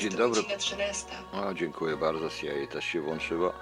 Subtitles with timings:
[0.00, 0.42] Dzień dobry.
[0.42, 1.06] godzina 13.
[1.32, 3.52] O, dziękuję bardzo, CIA też się włączyło.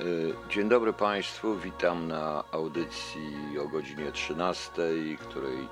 [0.00, 4.72] Y, Dzień dobry Państwu, witam na audycji o godzinie 13,
[5.20, 5.68] której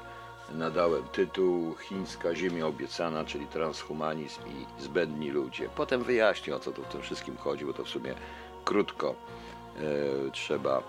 [0.55, 5.69] nadałem tytuł Chińska Ziemia Obiecana, czyli transhumanizm i zbędni ludzie.
[5.77, 8.15] Potem wyjaśnię o co tu w tym wszystkim chodzi, bo to w sumie
[8.65, 9.15] krótko
[9.77, 10.83] e, trzeba,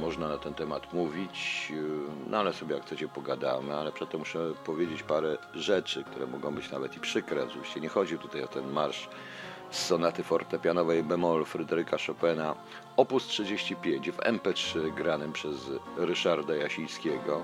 [0.00, 4.52] można na ten temat mówić, e, no ale sobie jak chcecie pogadamy, ale przedtem muszę
[4.64, 7.44] powiedzieć parę rzeczy, które mogą być nawet i przykre.
[7.44, 9.08] Oczywiście nie chodzi tutaj o ten marsz
[9.70, 12.54] z sonaty fortepianowej bemol Fryderyka Chopina,
[12.96, 17.42] opus 35 w MP3 granym przez Ryszarda Jasińskiego,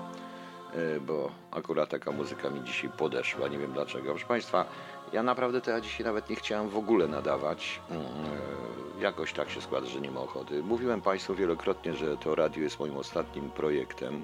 [0.73, 4.09] e, bo akurat taka muzyka mi dzisiaj podeszła, nie wiem dlaczego.
[4.09, 4.65] Proszę Państwa,
[5.13, 7.81] ja naprawdę to ja dzisiaj nawet nie chciałem w ogóle nadawać.
[7.89, 10.63] Mm, e, Jakoś tak się składa, że nie ma ochoty.
[10.63, 14.23] Mówiłem Państwu wielokrotnie, że to radio jest moim ostatnim projektem.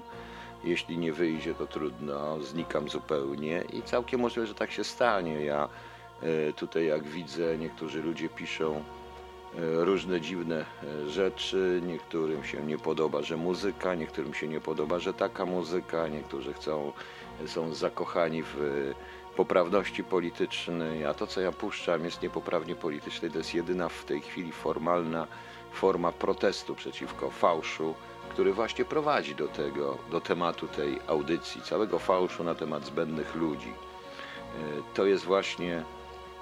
[0.64, 5.44] Jeśli nie wyjdzie, to trudno, znikam zupełnie i całkiem możliwe, że tak się stanie.
[5.44, 5.68] Ja
[6.22, 8.82] e, tutaj, jak widzę, niektórzy ludzie piszą e,
[9.84, 10.64] różne dziwne
[11.06, 11.80] rzeczy.
[11.86, 16.92] Niektórym się nie podoba, że muzyka, niektórym się nie podoba, że taka muzyka, niektórzy chcą,
[17.46, 18.56] są zakochani w
[19.40, 23.30] poprawności politycznej, a to, co ja puszczam, jest niepoprawnie polityczne.
[23.30, 25.26] To jest jedyna w tej chwili formalna
[25.72, 27.94] forma protestu przeciwko fałszu,
[28.30, 33.72] który właśnie prowadzi do tego, do tematu tej audycji, całego fałszu na temat zbędnych ludzi.
[33.72, 35.84] E, To jest właśnie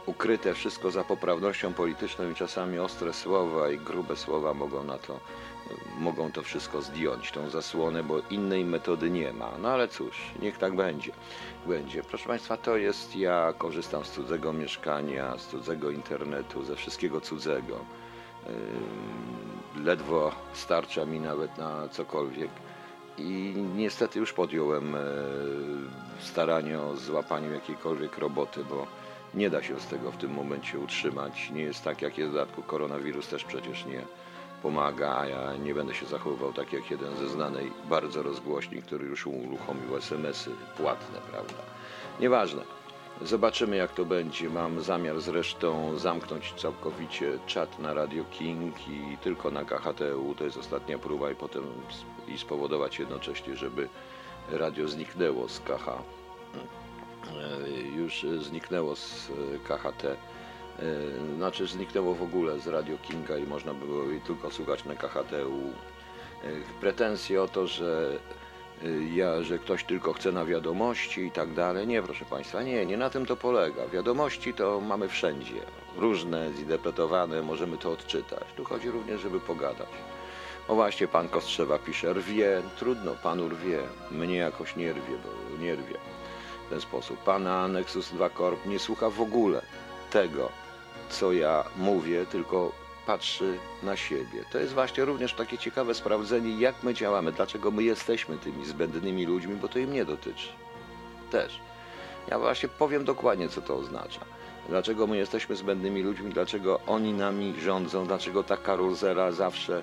[0.06, 5.20] ukryte wszystko za poprawnością polityczną i czasami ostre słowa i grube słowa mogą na to,
[5.98, 9.50] mogą to wszystko zdjąć, tą zasłonę, bo innej metody nie ma.
[9.62, 11.12] No ale cóż, niech tak będzie.
[11.66, 12.02] będzie.
[12.02, 17.84] Proszę Państwa, to jest, ja korzystam z cudzego mieszkania, z cudzego internetu, ze wszystkiego cudzego.
[19.84, 22.50] Ledwo starcza mi nawet na cokolwiek.
[23.19, 24.98] I niestety już podjąłem e,
[26.20, 28.86] staranie o złapaniu jakiejkolwiek roboty, bo
[29.34, 31.50] nie da się z tego w tym momencie utrzymać.
[31.50, 34.03] Nie jest tak, jak jest w dodatku koronawirus też przecież nie
[34.62, 39.06] pomaga, a ja nie będę się zachowywał tak jak jeden ze znanej bardzo rozgłośni, który
[39.06, 41.62] już uruchomił SMS-y płatne, prawda?
[42.20, 42.62] Nieważne.
[43.22, 44.50] Zobaczymy jak to będzie.
[44.50, 50.34] Mam zamiar zresztą zamknąć całkowicie czat na Radio King i tylko na KHTU.
[50.38, 51.62] To jest ostatnia próba i potem
[52.28, 53.88] i spowodować jednocześnie, żeby
[54.50, 55.88] radio zniknęło z KH.
[55.88, 60.16] E, Już e, zniknęło z e, KHT.
[60.78, 60.83] E,
[61.37, 65.72] Znaczy zniknęło w ogóle z Radio Kinga i można było jej tylko słuchać na KHTU.
[66.44, 66.49] E,
[66.81, 68.19] Pretensje o to, że
[68.84, 71.87] y, ja, że ktoś tylko chce na wiadomości i tak dalej.
[71.87, 73.87] Nie, proszę Państwa, nie, nie na tym to polega.
[73.89, 75.61] Wiadomości to mamy wszędzie.
[75.97, 78.45] Różne, zinterpretowane, możemy to odczytać.
[78.56, 79.89] Tu chodzi również, żeby pogadać.
[80.69, 83.78] O właśnie, pan Kostrzewa pisze, rwie, trudno, panu rwie.
[84.10, 85.99] Mnie jakoś nie rwie, bo nie rwie
[86.66, 87.19] w ten sposób.
[87.19, 89.62] Pana Nexus 2 Corp nie słucha w ogóle
[90.10, 90.49] tego,
[91.10, 92.72] co ja mówię, tylko
[93.06, 94.44] patrzy na siebie.
[94.52, 99.26] To jest właśnie również takie ciekawe sprawdzenie, jak my działamy, dlaczego my jesteśmy tymi zbędnymi
[99.26, 100.48] ludźmi, bo to im nie dotyczy.
[101.30, 101.60] Też.
[102.30, 104.20] Ja właśnie powiem dokładnie, co to oznacza.
[104.68, 109.82] Dlaczego my jesteśmy zbędnymi ludźmi, dlaczego oni nami rządzą, dlaczego ta karuzela zawsze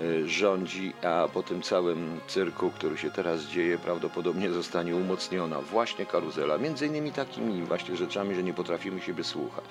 [0.00, 6.06] y, rządzi, a po tym całym cyrku, który się teraz dzieje, prawdopodobnie zostanie umocniona właśnie
[6.06, 6.58] karuzela.
[6.58, 9.64] Między innymi takimi właśnie rzeczami, że nie potrafimy siebie słuchać.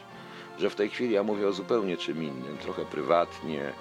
[0.60, 3.74] Że w tej chwili ja mówię o zupełnie czym innym, trochę prywatnie,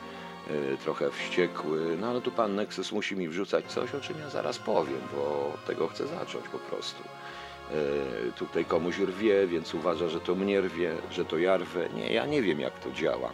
[0.51, 4.31] y, trochę wściekły, no ale tu pan Nexus musi mi wrzucać coś, o czym ja
[4.31, 7.03] zaraz powiem, bo tego chcę zacząć po prostu.
[8.29, 11.89] Y, Tutaj komuś rwie, więc uważa, że to mnie rwie, że to ja rwę.
[11.95, 13.33] Nie, ja nie wiem jak to działa.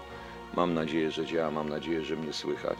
[0.55, 2.79] Mam nadzieję, że działa, mam nadzieję, że mnie słychać.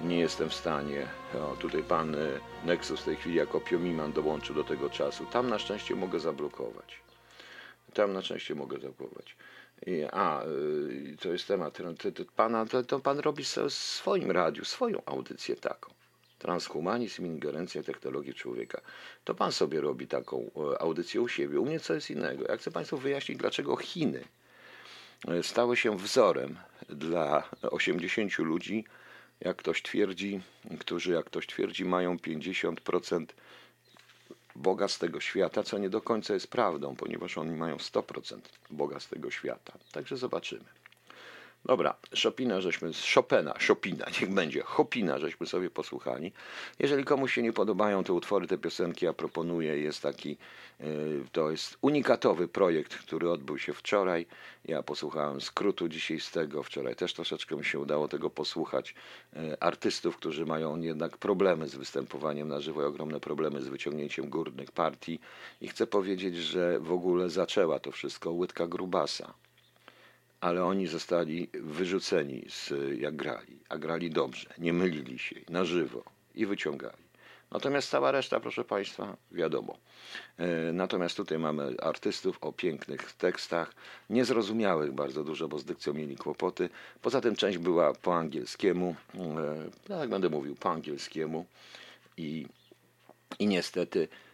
[0.00, 1.06] Nie jestem w stanie.
[1.34, 5.26] O, tutaj pan y, Nexus w tej chwili jako piomiman dołączył do tego czasu.
[5.26, 7.00] Tam na szczęście mogę zablokować.
[7.94, 9.36] Tam na szczęście mogę zablokować.
[9.86, 11.74] I, a, y, to jest temat.
[11.98, 15.94] To, to, pana, to, to pan robi w swoim radiu, swoją audycję taką.
[16.38, 18.80] Transhumanizm, ingerencja w technologię człowieka.
[19.24, 21.60] To pan sobie robi taką e, audycję u siebie.
[21.60, 22.44] U mnie co jest innego.
[22.48, 24.24] Ja chcę państwu wyjaśnić, dlaczego Chiny
[25.28, 26.58] e, stały się wzorem
[26.88, 28.84] dla 80 ludzi,
[29.40, 30.40] jak ktoś twierdzi,
[30.80, 33.26] którzy, jak ktoś twierdzi, mają 50%
[34.56, 38.38] bogactw tego świata, co nie do końca jest prawdą, ponieważ oni mają 100%
[38.70, 39.72] bogactw tego świata.
[39.92, 40.64] Także zobaczymy.
[41.64, 46.32] Dobra, Chopina żeśmy, Chopina, Chopina, niech będzie, Chopina żeśmy sobie posłuchali.
[46.78, 50.36] Jeżeli komuś się nie podobają te utwory, te piosenki, ja proponuję, jest taki,
[50.80, 54.26] y, to jest unikatowy projekt, który odbył się wczoraj.
[54.64, 58.94] Ja posłuchałem skrótu dzisiaj z tego, wczoraj też troszeczkę mi się udało tego posłuchać.
[59.36, 64.72] Y, artystów, którzy mają jednak problemy z występowaniem na żywo, ogromne problemy z wyciągnięciem górnych
[64.72, 65.20] partii
[65.60, 69.34] i chcę powiedzieć, że w ogóle zaczęła to wszystko łydka grubasa
[70.40, 76.04] ale oni zostali wyrzuceni z jak grali, a grali dobrze, nie mylili się na żywo
[76.34, 77.10] i wyciągali.
[77.50, 79.76] Natomiast cała reszta, proszę Państwa, wiadomo.
[80.38, 83.74] E, natomiast tutaj mamy artystów o pięknych tekstach,
[84.10, 86.68] niezrozumiałych bardzo dużo, bo z dykcją mieli kłopoty.
[87.02, 88.96] Poza tym część była po angielskiemu,
[89.88, 91.46] tak jak będę mówił, po angielskiemu
[92.16, 92.46] i,
[93.38, 94.29] i niestety E,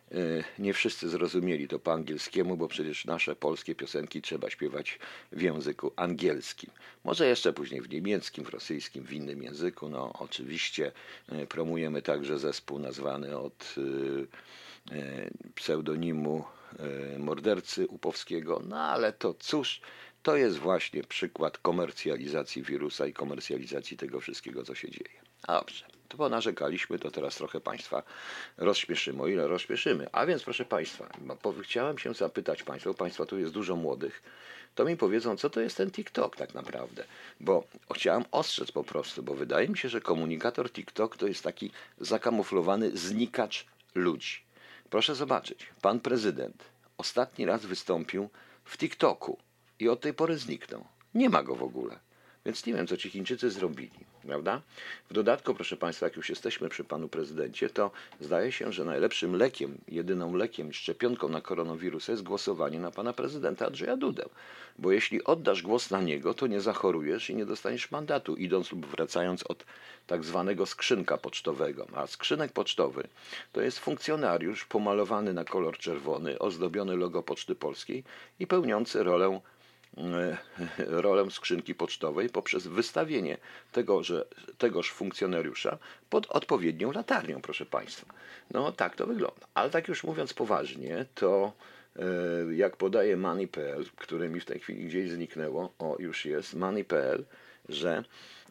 [0.58, 4.99] nie wszyscy zrozumieli to po angielskiemu, bo przecież nasze polskie piosenki trzeba śpiewać
[5.32, 6.70] w języku angielskim.
[7.05, 9.88] Może jeszcze później w niemieckim, w rosyjskim, w innym języku.
[9.88, 10.93] No oczywiście
[11.29, 13.75] e, promujemy także zespół nazwany od
[14.93, 16.44] e, pseudonimu
[17.19, 19.81] mordercy Upowskiego, no ale to cóż,
[20.23, 25.20] to jest właśnie przykład komercjalizacji wirusa i komercjalizacji tego wszystkiego, co się dzieje.
[25.49, 28.03] Dobrze to ponarzekaliśmy, to teraz trochę Państwa
[28.56, 30.06] rozśmieszymy, o ile rozśmieszymy.
[30.12, 31.08] A więc, proszę Państwa,
[31.62, 34.23] chciałem się zapytać Państwa, bo Państwa tu jest dużo młodych,
[34.75, 37.05] to mi powiedzą, co to jest ten TikTok tak naprawdę.
[37.41, 37.64] Bo
[37.94, 41.70] chciałem ostrzec po prostu, bo wydaje mi się, że komunikator TikTok to jest taki
[42.00, 44.41] zakamuflowany znikacz ludzi.
[44.91, 46.64] Proszę zobaczyć, pan prezydent
[46.99, 48.29] ostatni raz wystąpił
[48.64, 49.38] w TikToku
[49.79, 50.85] i od tej pory zniknął.
[51.14, 51.99] Nie ma go w ogóle.
[52.44, 54.61] Więc nie wiem, co ci Chińczycy zrobili, prawda?
[55.11, 57.90] W dodatku, proszę Państwa, jak już jesteśmy przy panu prezydencie, to
[58.20, 63.67] zdaje się, że najlepszym lekiem, jedyną lekiem, szczepionką na koronawirusa jest głosowanie na pana prezydenta
[63.67, 64.25] Andrzeja Dudę.
[64.78, 68.87] Bo jeśli oddasz głos na niego, to nie zachorujesz i nie dostaniesz mandatu, idąc lub
[68.87, 69.64] wracając od
[70.06, 71.87] tak zwanego skrzynka pocztowego.
[71.94, 73.08] A skrzynek pocztowy
[73.52, 78.05] to jest funkcjonariusz pomalowany na kolor czerwony, ozdobiony logo Poczty Polskiej
[78.40, 79.40] i pełniący rolę
[80.79, 83.37] rolę skrzynki pocztowej poprzez wystawienie
[83.73, 84.25] tego, że,
[84.59, 85.79] tegoż funkcjonariusza
[86.11, 88.06] pod odpowiednią latarnią, proszę Państwa.
[88.50, 89.47] No tak to wygląda.
[89.55, 91.53] Ale tak już mówiąc poważnie, to
[91.97, 92.03] e,
[92.55, 97.25] jak podaje Money.pl, które mi w tej chwili gdzieś zniknęło, o już jest, Money.pl,
[97.69, 98.05] że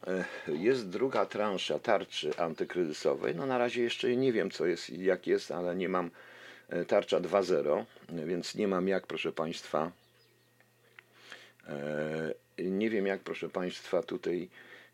[0.07, 3.35] e, jest druga transza tarczy antykryzysowej.
[3.35, 6.11] No na razie jeszcze nie wiem co jest i jak jest, ale nie mam
[6.87, 10.04] tarcza 2.0, więc nie mam jak, proszę Państwa, E,
[12.57, 14.49] nie wiem jak, proszę Państwa, tutaj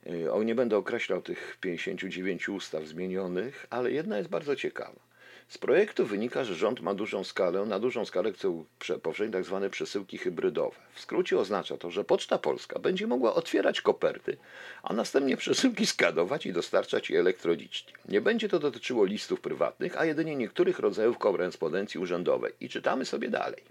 [0.08, 5.12] e, o, nie będę określał tych 59 ustaw zmienionych, ale jedna jest bardzo ciekawa.
[5.48, 9.70] Z projektu wynika, że rząd ma dużą skalę, na dużą skalę chce powszechnie tak zwane
[9.70, 10.76] przesyłki hybrydowe.
[10.94, 14.38] W skrócie oznacza to, że Poczta Polska będzie mogła otwierać koperty,
[14.84, 17.94] a następnie przesyłki skadować i dostarczać je elektronicznie.
[18.10, 22.54] Nie będzie to dotyczyło listów prywatnych, a jedynie niektórych rodzajów korespondencji urzędowej.
[22.60, 23.64] I czytamy sobie dalej.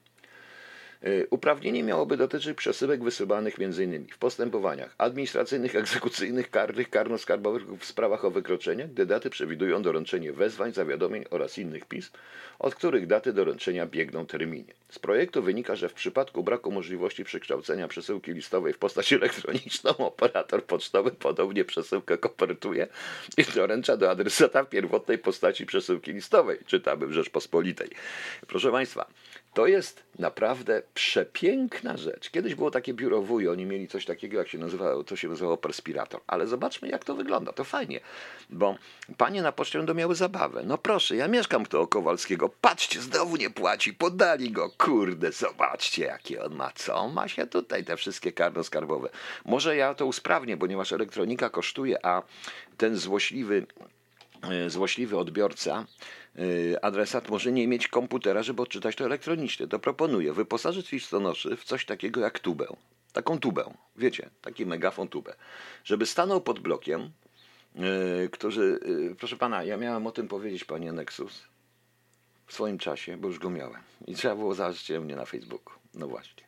[1.02, 4.06] E, uprawnienie miałoby dotyczyć przesyłek wysyłanych m.in.
[4.10, 10.72] w postępowaniach administracyjnych, egzekucyjnych, karnych, karno-skarbowych w sprawach o wykroczenia, gdy daty przewidują doręczenie wezwań,
[10.72, 12.12] zawiadomień oraz innych pism,
[12.58, 14.72] od których daty doręczenia biegną terminie.
[14.88, 20.64] Z projektu wynika, że w przypadku braku możliwości przekształcenia przesyłki listowej w postać elektroniczną, operator
[20.64, 22.86] pocztowy podobnie przesyłkę kopertuje
[23.36, 27.88] i doręcza do adresata w pierwotnej postaci przesyłki listowej, czytamy w Rzeczpospolitej.
[28.46, 29.06] Proszę Państwa,
[29.54, 32.30] to jest naprawdę przepiękna rzecz.
[32.30, 35.56] Kiedyś było takie biuro wuj, oni mieli coś takiego, jak się nazywało, to się nazywało
[35.56, 36.20] perspirator.
[36.26, 37.52] Ale zobaczmy, jak to wygląda.
[37.52, 38.00] To fajnie,
[38.50, 38.76] bo
[39.16, 40.62] panie na poczcie będą miały zabawę.
[40.66, 42.50] No proszę, ja mieszkam tu o Kowalskiego.
[42.60, 44.70] Patrzcie, znowu nie płaci, podali go.
[44.78, 46.72] Kurde, zobaczcie, jakie on ma.
[46.74, 49.08] Co ma się tutaj, te wszystkie karno-skarbowe.
[49.44, 52.22] Może ja to usprawnię, ponieważ elektronika kosztuje, a
[52.76, 53.66] ten złośliwy
[54.42, 55.86] e, złośliwy odbiorca
[56.82, 59.66] adresat może nie mieć komputera, żeby odczytać to elektronicznie.
[59.66, 62.66] To proponuję wyposażyć listonoszy w coś takiego jak tubę.
[63.12, 65.34] Taką tubę, wiecie, taki megafon tubę.
[65.84, 67.10] Żeby stanął pod blokiem,
[67.74, 71.42] yy, którzy, yy, proszę pana, ja miałem o tym powiedzieć, panie Nexus,
[72.46, 73.82] w swoim czasie, bo już go miałem.
[74.06, 75.74] I trzeba było zacząć mnie na Facebooku.
[75.94, 76.42] No właśnie.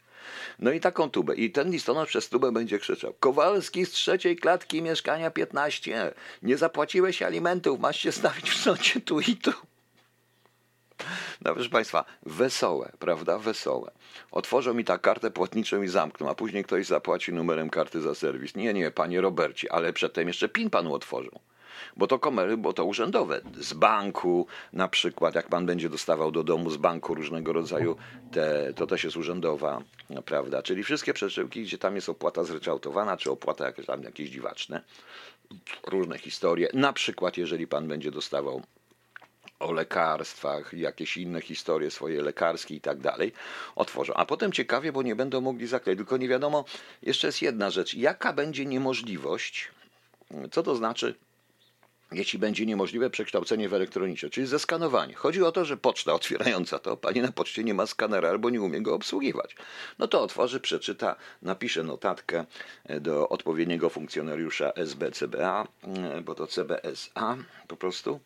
[0.58, 1.34] No i taką tubę.
[1.34, 3.14] I ten listonosz przez tubę będzie krzyczał.
[3.20, 6.12] Kowalski z trzeciej klatki mieszkania 15.
[6.42, 9.52] Nie zapłaciłeś alimentów, masz się stawić w sądzie tu i tu.
[11.44, 13.38] No proszę Państwa, wesołe, prawda?
[13.38, 13.90] Wesołe.
[14.30, 18.54] Otworzą mi ta kartę płatniczą i zamkną, a później ktoś zapłaci numerem karty za serwis.
[18.56, 21.30] Nie, nie, panie Robercie, ale przedtem jeszcze PIN panu otworzą.
[21.96, 23.40] Bo to komery, bo to urzędowe.
[23.60, 27.96] Z banku na przykład, jak pan będzie dostawał do domu z banku różnego rodzaju,
[28.32, 29.82] te, to też jest urzędowa,
[30.24, 30.62] prawda?
[30.62, 34.82] Czyli wszystkie przesyłki, gdzie tam jest opłata zryczałtowana, czy opłata jakieś tam jakieś dziwaczne,
[35.86, 36.68] różne historie.
[36.74, 38.62] Na przykład, jeżeli pan będzie dostawał
[39.62, 43.32] o lekarstwach, jakieś inne historie swoje lekarskie i tak dalej,
[43.76, 44.14] otworzą.
[44.14, 45.98] A potem ciekawie, bo nie będą mogli zakleić.
[45.98, 46.64] Tylko nie wiadomo,
[47.02, 47.94] jeszcze jest jedna rzecz.
[47.94, 49.68] Jaka będzie niemożliwość,
[50.50, 51.14] co to znaczy
[52.14, 55.14] jeśli będzie niemożliwe przekształcenie w elektroniczne, czyli zeskanowanie.
[55.14, 58.60] Chodzi o to, że poczta otwierająca to, pani na poczcie nie ma skanera albo nie
[58.60, 59.56] umie go obsługiwać.
[59.98, 62.44] No to otworzy, przeczyta, napisze notatkę
[63.00, 65.66] do odpowiedniego funkcjonariusza SBCBA,
[66.24, 67.36] bo to CBSA
[67.68, 68.20] po prostu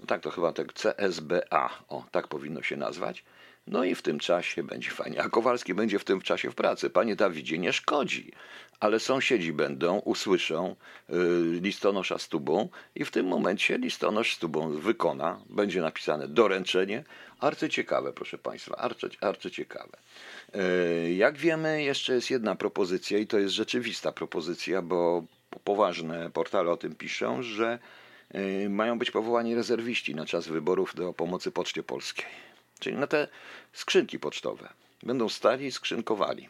[0.00, 3.24] no tak, to chyba tak CSBA, o, tak powinno się nazwać.
[3.66, 5.22] No i w tym czasie będzie fajnie.
[5.22, 6.90] A Kowalski będzie w tym czasie w pracy.
[6.90, 8.32] Panie Dawidzie, nie szkodzi.
[8.80, 10.76] Ale sąsiedzi będą, usłyszą
[11.08, 11.16] yy,
[11.60, 17.04] listonosza z tubą i w tym momencie listonosz z tubą wykona, będzie napisane doręczenie.
[17.40, 19.98] Arcyciekawe, proszę Państwa, arcy, arcyciekawe.
[20.54, 25.24] Yy, jak wiemy, jeszcze jest jedna propozycja i to jest rzeczywista propozycja, bo
[25.64, 27.78] poważne portale o tym piszą, że
[28.68, 32.26] mają być powołani rezerwiści na czas wyborów do pomocy Poczcie Polskiej.
[32.78, 33.28] Czyli na te
[33.72, 34.68] skrzynki pocztowe.
[35.02, 36.48] Będą stali i skrzynkowali.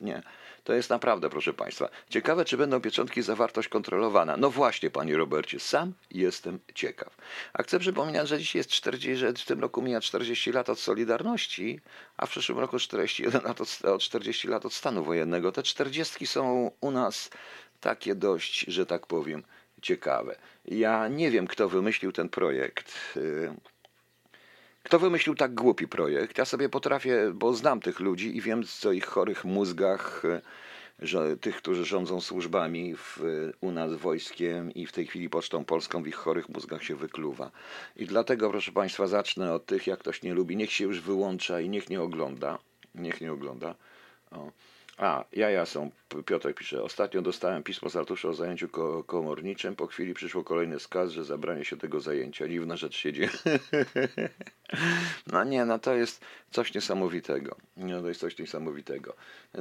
[0.00, 0.22] Nie.
[0.64, 1.88] To jest naprawdę, proszę Państwa.
[2.10, 4.36] Ciekawe, czy będą pieczątki zawartość kontrolowana.
[4.36, 7.16] No właśnie, Panie Robercie, sam jestem ciekaw.
[7.52, 10.80] A chcę przypominać, że dzisiaj jest 40, że w tym roku mija 40 lat od
[10.80, 11.80] Solidarności,
[12.16, 15.52] a w przyszłym roku 41 lat od, od 40 lat od stanu wojennego.
[15.52, 17.30] Te 40 są u nas
[17.80, 19.42] takie dość, że tak powiem,
[19.86, 20.36] ciekawe.
[20.64, 22.94] Ja nie wiem, kto wymyślił ten projekt.
[23.16, 23.54] Y,
[24.82, 26.38] kto wymyślił tak głupi projekt?
[26.38, 30.40] Ja sobie potrafię, bo znam tych ludzi i wiem, co ich chorych mózgach, y,
[30.98, 33.20] że tych, którzy rządzą służbami w,
[33.60, 37.50] u nas wojskiem i w tej chwili Pocztą Polską w ich chorych mózgach się wykluwa.
[37.96, 41.60] I dlatego, proszę Państwa, zacznę od tych, jak ktoś nie lubi, niech się już wyłącza
[41.60, 42.58] i niech nie ogląda.
[42.94, 43.74] Niech nie ogląda.
[44.30, 44.50] O.
[44.96, 45.90] A, jaja są.
[46.26, 46.82] Piotr pisze.
[46.82, 49.76] Ostatnio dostałem pismo z Artusza o zajęciu ko komorniczym.
[49.76, 52.48] Po chwili przyszło kolejny skaz, że zabranie się tego zajęcia.
[52.48, 53.30] Dziwna rzecz się dzieje.
[55.32, 57.56] no nie, no to jest coś niesamowitego.
[57.76, 59.14] No to jest coś niesamowitego.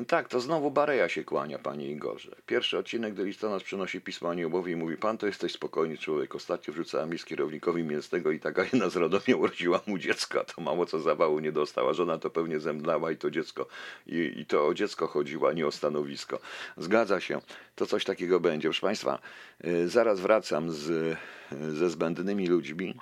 [0.08, 2.36] Tak, to znowu Bareja się kłania, panie Igorze.
[2.46, 6.36] Pierwszy odcinek, gdy listonosz przynosi pismo aniołowi i mówi, pan to jesteś spokojny człowiek.
[6.36, 10.62] Ostatnio wrzucałem list kierownikowi mięsnego i taka jedna z Radomia urodziła mu dziecko, a to
[10.62, 11.94] mało co zawału nie dostała.
[11.94, 13.68] Żona to pewnie zemdlała i to dziecko,
[14.08, 16.40] i, i to o dziecko chodziło, a nie o stanowisko.
[16.78, 17.42] Zgadza się,
[17.76, 18.68] to coś takiego będzie.
[18.68, 19.20] Proszę Państwa,
[19.66, 21.18] y, zaraz wracam z,
[21.52, 22.96] ze zbędnymi ludźmi.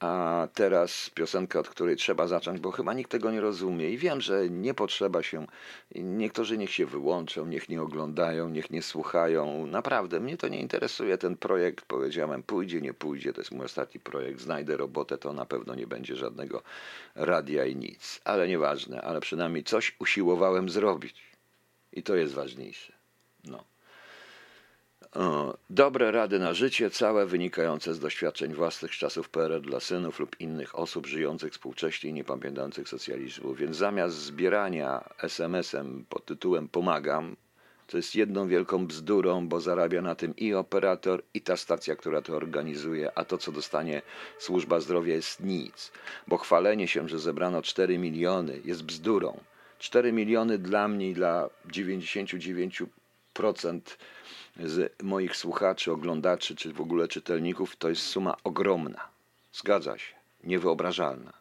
[0.00, 3.90] A teraz piosenka, od której trzeba zacząć, bo chyba nikt tego nie rozumie.
[3.90, 5.46] I wiem, że nie potrzeba się.
[5.94, 9.66] Niektórzy niech się wyłączą, niech nie oglądają, niech nie słuchają.
[9.66, 11.18] Naprawdę, mnie to nie interesuje.
[11.18, 13.32] Ten projekt, powiedziałem, pójdzie, nie pójdzie.
[13.32, 14.40] To jest mój ostatni projekt.
[14.40, 16.62] Znajdę robotę, to na pewno nie będzie żadnego
[17.14, 18.20] radia i nic.
[18.24, 21.33] Ale nieważne, ale przynajmniej coś usiłowałem zrobić.
[21.94, 22.92] I to jest ważniejsze.
[23.44, 23.64] No.
[25.70, 30.78] Dobre rady na życie, całe wynikające z doświadczeń własnych czasów PRL dla synów lub innych
[30.78, 33.54] osób żyjących współcześnie i nie pamiętających socjalizmu.
[33.54, 37.36] Więc zamiast zbierania SMS-em pod tytułem Pomagam,
[37.86, 42.22] to jest jedną wielką bzdurą, bo zarabia na tym i operator, i ta stacja, która
[42.22, 44.02] to organizuje, a to, co dostanie
[44.38, 45.92] służba zdrowia, jest nic.
[46.26, 49.40] Bo chwalenie się, że zebrano 4 miliony, jest bzdurą.
[49.84, 53.80] 4 miliony dla mnie i dla 99%
[54.64, 59.08] z moich słuchaczy, oglądaczy, czy w ogóle czytelników, to jest suma ogromna.
[59.52, 60.14] Zgadza się,
[60.44, 61.32] niewyobrażalna.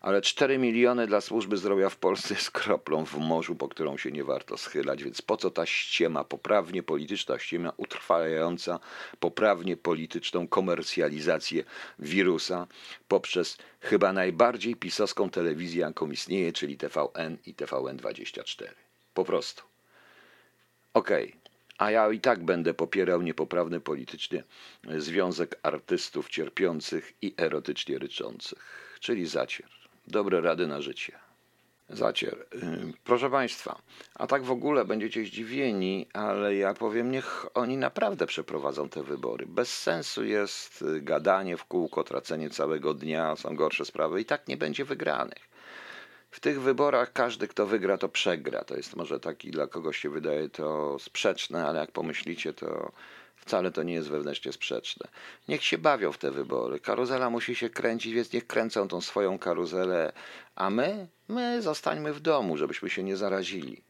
[0.00, 4.10] Ale 4 miliony dla służby zdrowia w Polsce jest kroplą w morzu, po którą się
[4.10, 8.80] nie warto schylać, więc po co ta ściema, poprawnie polityczna ściema, utrwalająca
[9.20, 11.64] poprawnie polityczną komercjalizację
[11.98, 12.66] wirusa
[13.08, 18.64] poprzez chyba najbardziej pisowską telewizję, jaką istnieje, czyli TVN i TVN24.
[19.14, 19.62] Po prostu.
[20.94, 21.28] Okej.
[21.28, 21.40] Okay
[21.80, 24.44] a ja i tak będę popierał niepoprawny politycznie
[24.98, 28.58] Związek Artystów Cierpiących i Erotycznie Ryczących,
[29.00, 29.79] czyli zacier.
[30.06, 31.18] Dobre rady na życie.
[31.88, 32.46] Zacier.
[32.54, 33.82] Y, proszę Państwa,
[34.14, 39.46] a tak w ogóle będziecie zdziwieni, ale ja powiem, niech oni naprawdę przeprowadzą te wybory.
[39.46, 44.48] Bez sensu jest y, gadanie w kółko, tracenie całego dnia, są gorsze sprawy i tak
[44.48, 45.50] nie będzie wygranych
[46.30, 48.64] w tych wyborach każdy, kto wygra, to przegra.
[48.64, 52.92] To jest może taki dla kogoś się wydaje to sprzeczne, ale jak pomyślicie, to
[53.40, 55.08] wcale to nie jest wewnętrznie sprzeczne.
[55.48, 56.80] Niech się bawią w te wybory.
[56.80, 60.12] Karuzela musi się kręcić, więc niech kręcą tą swoją karuzelę,
[60.54, 63.82] a my, my zostańmy w domu, żebyśmy się nie zarazili.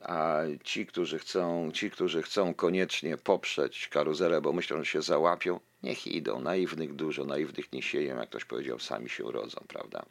[0.00, 5.60] a ci, którzy chcą, ci, którzy chcą koniecznie poprzeć karuzelę, bo myślą, że się załapią,
[5.82, 6.40] niech idą.
[6.40, 10.04] Naiwnych dużo, naiwnych nie sieją, jak ktoś powiedział, sami się rodzą, prawda?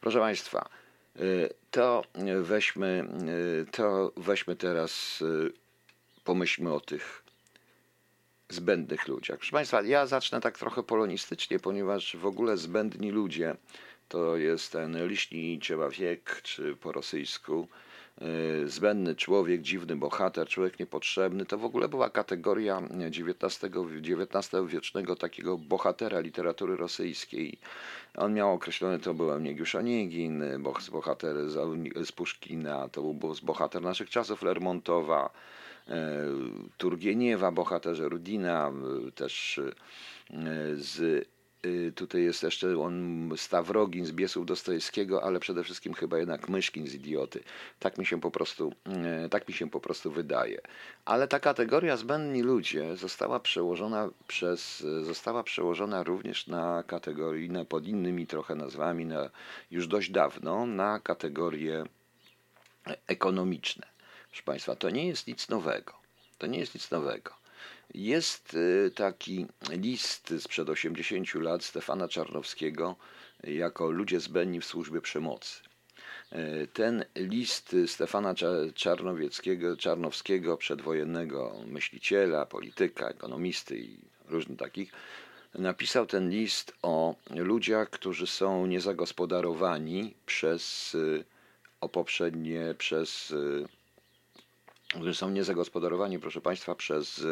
[0.00, 0.68] Proszę Państwa,
[1.20, 2.04] y, to
[2.42, 3.08] weźmy,
[3.62, 5.52] y, to weźmy teraz, y,
[6.24, 7.23] pomyślmy o tych
[8.48, 9.38] zbędnych ludziach.
[9.38, 13.56] Proszę Państwa, ja zacznę tak trochę polonistycznie, ponieważ w ogóle zbędni ludzie
[14.08, 15.60] to jest ten liśni
[15.90, 17.68] wiek, czy po rosyjsku,
[18.22, 26.20] Y, zbędny człowiek, dziwny bohater, człowiek niepotrzebny, to w ogóle była kategoria XIX-wiecznego takiego bohatera
[26.20, 27.58] literatury rosyjskiej.
[28.16, 30.44] On miał określone, to był Eunigiusz Onegin,
[30.92, 31.36] bohater
[32.06, 35.30] z Puszkina, to był bohater naszych czasów Lermontowa,
[36.76, 38.72] Turgieniewa, bohaterze Rudina,
[39.14, 39.60] też
[40.74, 41.26] z
[41.64, 46.86] Y, tutaj jest jeszcze on Stawrogin z Biesów Dostojewskiego, ale przede wszystkim chyba jednak Myszkin
[46.86, 47.42] z Idioty.
[47.78, 48.72] Tak mi się po prostu,
[49.30, 50.60] tak mi się po prostu wydaje.
[51.04, 58.26] Ale ta kategoria zbędni ludzie została przełożona przez, została przełożona również na kategorię, pod innymi
[58.26, 59.30] trochę nazwami, na,
[59.70, 61.84] już dość dawno, na kategorie
[63.06, 63.93] ekonomiczne.
[64.34, 65.92] Proszę Państwa, to nie jest nic nowego.
[66.38, 67.34] To nie jest nic nowego.
[67.94, 72.96] Jest y, taki list sprzed 80 lat Stefana Czarnowskiego
[73.44, 75.60] jako ludzie zbędni w służbie przemocy.
[76.32, 78.34] Y, ten list Stefana
[78.74, 83.98] Czarnowieckiego, Czarnowskiego, przedwojennego myśliciela, polityka, ekonomisty i
[84.28, 84.92] różnych takich,
[85.54, 91.24] napisał ten list o ludziach, którzy są niezagospodarowani przez y,
[91.80, 93.34] o poprzednie, przez
[94.94, 97.26] którzy są niezagospodarowani, proszę Państwa, przez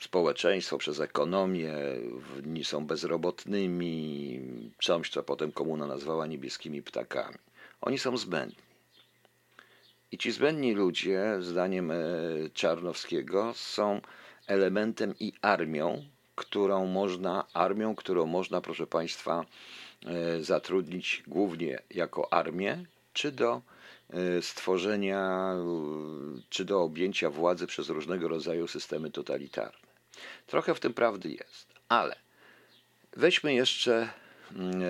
[0.00, 1.74] społeczeństwo, przez ekonomię,
[2.62, 4.40] są bezrobotnymi,
[4.78, 7.38] czymś, co potem komuna nazwała niebieskimi ptakami.
[7.80, 8.68] Oni są zbędni.
[10.12, 11.94] I ci zbędni ludzie, zdaniem e,
[12.54, 14.00] Czarnowskiego, są
[14.46, 16.04] elementem i armią,
[16.34, 19.44] którą można, armią, którą można, proszę Państwa,
[20.06, 23.62] e, zatrudnić głównie jako armię, czy do
[24.40, 29.88] stworzenia e, czy do objęcia władzy przez różnego rodzaju systemy totalitarne.
[30.46, 32.16] Trochę w tym prawdy jest, ale
[33.16, 34.08] weźmy jeszcze,
[34.52, 34.82] mm,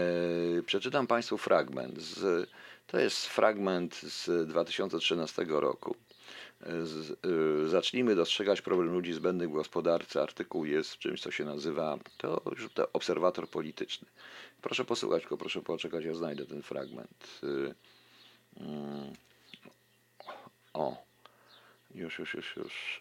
[0.59, 2.01] e, przeczytam Państwu fragment.
[2.01, 2.51] Z,
[2.87, 5.97] to jest fragment z 2013 roku.
[7.67, 10.23] Zacznijmy dostrzegać problem ludzi zbędnych w gospodarce.
[10.23, 14.09] Artykuł jest czymś, co się nazywa, to już to obserwator polityczny.
[14.63, 17.41] Proszę posłuchać go, proszę poczekać, ja znajdę ten fragment.
[20.75, 20.97] O,
[21.95, 23.01] już, już, już, już.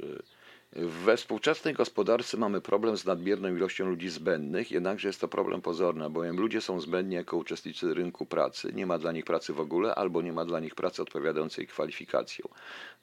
[0.73, 6.09] We współczesnej gospodarce mamy problem z nadmierną ilością ludzi zbędnych, jednakże jest to problem pozorny,
[6.09, 8.71] bowiem ludzie są zbędni jako uczestnicy rynku pracy.
[8.73, 12.47] Nie ma dla nich pracy w ogóle, albo nie ma dla nich pracy odpowiadającej kwalifikacjom.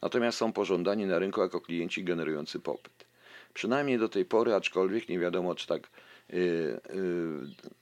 [0.02, 3.07] Natomiast są pożądani na rynku jako klienci generujący popyt.
[3.55, 5.90] Przynajmniej do tej pory, aczkolwiek nie wiadomo, czy tak.
[6.28, 7.74] Yy, yy,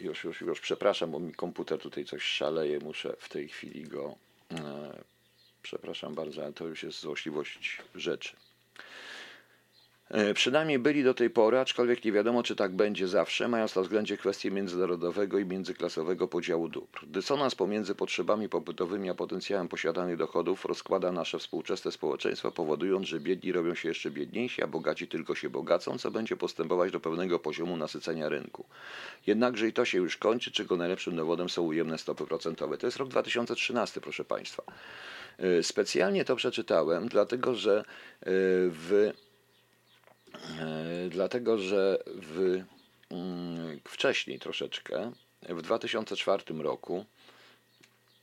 [0.00, 4.14] już, już, już, przepraszam, bo mi komputer tutaj coś szaleje, muszę w tej chwili go,
[4.50, 5.04] e,
[5.62, 8.36] przepraszam bardzo, ale to już jest złośliwość rzeczy.
[10.10, 13.82] E, przynajmniej byli do tej pory, aczkolwiek nie wiadomo, czy tak będzie zawsze, mając na
[13.82, 17.06] względzie kwestię międzynarodowego i międzyklasowego podziału dóbr.
[17.06, 23.52] Dysonans pomiędzy potrzebami popytowymi a potencjałem posiadanych dochodów rozkłada nasze współczesne społeczeństwo, powodując, że biedni
[23.52, 27.76] robią się jeszcze biedniejsi, a bogaci tylko się bogacą, co będzie postępować do pewnego poziomu
[27.76, 28.64] nasycenia rynku.
[29.26, 32.78] Jednakże i to się już kończy, czego najlepszym dowodem są ujemne stopy procentowe.
[32.78, 34.62] To jest rok 2013, proszę Państwa.
[35.38, 37.84] E, specjalnie to przeczytałem, dlatego że e,
[38.70, 39.12] w
[41.10, 42.62] dlatego że w,
[43.10, 47.04] mm, wcześniej troszeczkę, w 2004 roku,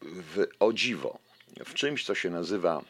[0.02, 1.20] w, o dziwo,
[1.66, 2.82] w czymś, co się nazywa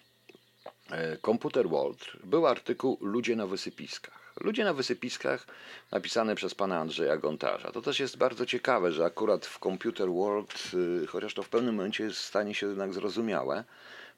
[0.91, 4.33] e, Computer World, był artykuł Ludzie na wysypiskach.
[4.41, 5.47] Ludzie na wysypiskach
[5.91, 7.71] napisany przez pana Andrzeja Gontarza.
[7.71, 10.71] To też jest bardzo ciekawe, że akurat w Computer World,
[11.03, 13.63] y, chociaż to w pewnym momencie stanie się jednak zrozumiałe,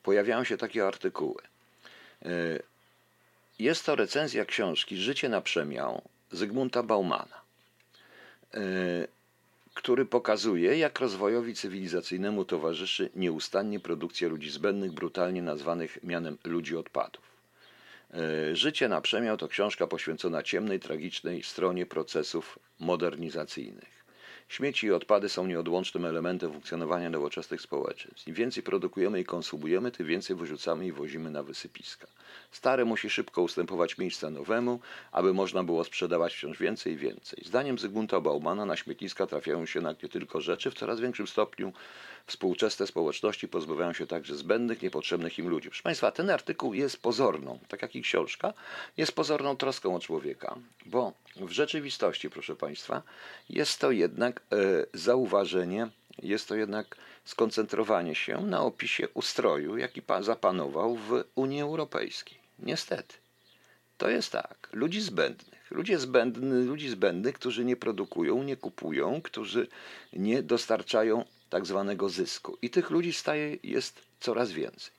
[0.03, 1.41] pojawiają się takie artykuły.
[3.59, 7.41] Jest to recenzja książki Życie na przemiał Zygmunta Baumana,
[8.53, 8.59] e,
[9.73, 17.23] który pokazuje, jak rozwojowi cywilizacyjnemu towarzyszy nieustannie produkcja ludzi zbędnych, brutalnie nazwanych mianem ludzi odpadów.
[18.13, 23.96] E, Życie na przemiał to książka poświęcona ciemnej, tragicznej stronie procesów modernizacyjnych.
[24.47, 28.27] Śmieci i odpady są nieodłącznym elementem funkcjonowania nowoczesnych społeczeństw.
[28.27, 32.07] Im więcej produkujemy i konsumujemy, tym więcej wyrzucamy i wozimy na wysypiska.
[32.51, 34.79] Stare musi szybko ustępować miejsca nowemu,
[35.12, 37.43] aby można było sprzedawać wciąż więcej i więcej.
[37.45, 41.73] Zdaniem Zygmunta Baumana na śmietniska trafiają się nie tylko rzeczy, w coraz większym stopniu
[42.27, 45.69] współczesne społeczności pozbywają się także zbędnych, niepotrzebnych im ludzi.
[45.69, 48.53] Proszę Państwa, ten artykuł jest pozorną, tak jak i książka,
[48.97, 53.03] jest pozorną troską o człowieka, bo w rzeczywistości, proszę Państwa,
[53.49, 54.55] jest to jednak e,
[54.93, 55.87] zauważenie,
[56.21, 62.37] jest to jednak skoncentrowanie się na opisie ustroju, jaki zapanował w Unii Europejskiej.
[62.59, 63.15] Niestety.
[63.97, 64.69] To jest tak.
[64.73, 65.71] Ludzi zbędnych.
[65.71, 69.67] Ludzie zbędny, ludzi zbędnych, którzy nie produkują, nie kupują, którzy
[70.13, 72.57] nie dostarczają tak zwanego zysku.
[72.62, 74.91] I tych ludzi staje jest coraz więcej.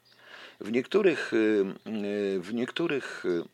[0.60, 3.44] W niektórych, y, y, w niektórych, y,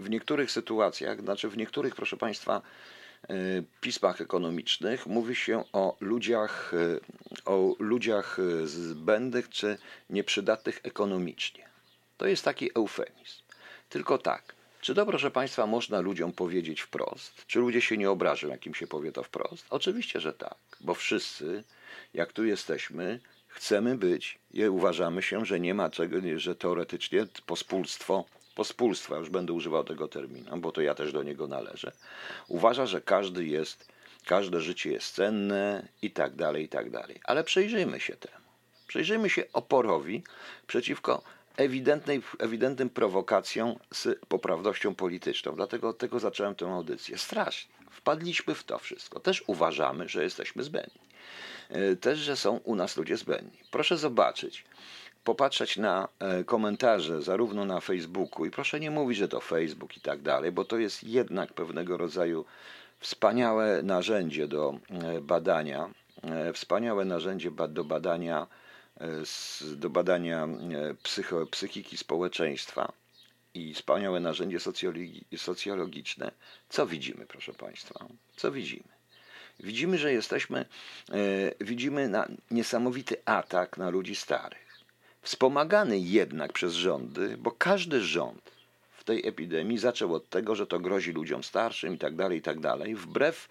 [0.00, 2.62] w niektórych sytuacjach, znaczy w niektórych, proszę Państwa,
[3.80, 6.72] pismach ekonomicznych mówi się o ludziach,
[7.44, 9.78] o ludziach zbędnych czy
[10.10, 11.68] nieprzydatnych ekonomicznie.
[12.16, 13.42] To jest taki eufemizm.
[13.88, 17.46] Tylko tak, czy to, proszę Państwa, można ludziom powiedzieć wprost?
[17.46, 19.66] Czy ludzie się nie obrażą, jak im się powie to wprost?
[19.70, 21.64] Oczywiście, że tak, bo wszyscy,
[22.14, 28.24] jak tu jesteśmy, chcemy być i uważamy się, że nie ma czego, że teoretycznie pospólstwo,
[28.54, 31.92] pospólstwa, już będę używał tego terminu, bo to ja też do niego należę,
[32.48, 33.88] uważa, że każdy jest,
[34.26, 37.20] każde życie jest cenne i tak dalej, i tak dalej.
[37.24, 38.44] Ale przyjrzyjmy się temu.
[38.86, 40.22] Przyjrzyjmy się oporowi
[40.66, 41.22] przeciwko
[41.60, 45.56] ewidentnej, ewidentnym prowokacją z poprawnością polityczną.
[45.56, 47.18] Dlatego od tego zacząłem tę audycję.
[47.18, 47.74] Strasznie.
[47.90, 49.20] Wpadliśmy w to wszystko.
[49.20, 51.00] Też uważamy, że jesteśmy zbędni.
[51.68, 53.58] E, też, że są u nas ludzie zbędni.
[53.70, 54.64] Proszę zobaczyć,
[55.24, 60.00] popatrzeć na e, komentarze zarówno na Facebooku i proszę nie mówić, że to Facebook i
[60.00, 62.44] tak dalej, bo to jest jednak pewnego rodzaju
[63.00, 65.90] wspaniałe narzędzie do e, badania,
[66.52, 68.46] wspaniałe narzędzie do badania
[69.76, 72.92] do badania e, psycho, psychiki społeczeństwa
[73.54, 74.58] i wspaniałe narzędzie
[75.36, 76.30] socjologiczne.
[76.68, 78.06] Co widzimy, proszę Państwa?
[78.36, 78.88] Co widzimy?
[79.60, 84.80] Widzimy, że jesteśmy, e, widzimy na niesamowity atak na ludzi starych.
[85.22, 88.50] Wspomagany jednak przez rządy, bo każdy rząd
[88.96, 92.42] w tej epidemii zaczął od tego, że to grozi ludziom starszym i tak dalej, i
[92.42, 93.48] tak dalej, wbrew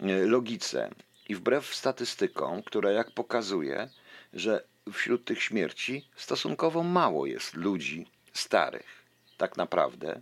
[0.00, 0.90] e, logice
[1.28, 3.88] i wbrew statystykom, które jak pokazuje,
[4.32, 9.04] że wśród tych śmierci stosunkowo mało jest ludzi starych,
[9.36, 10.20] tak naprawdę.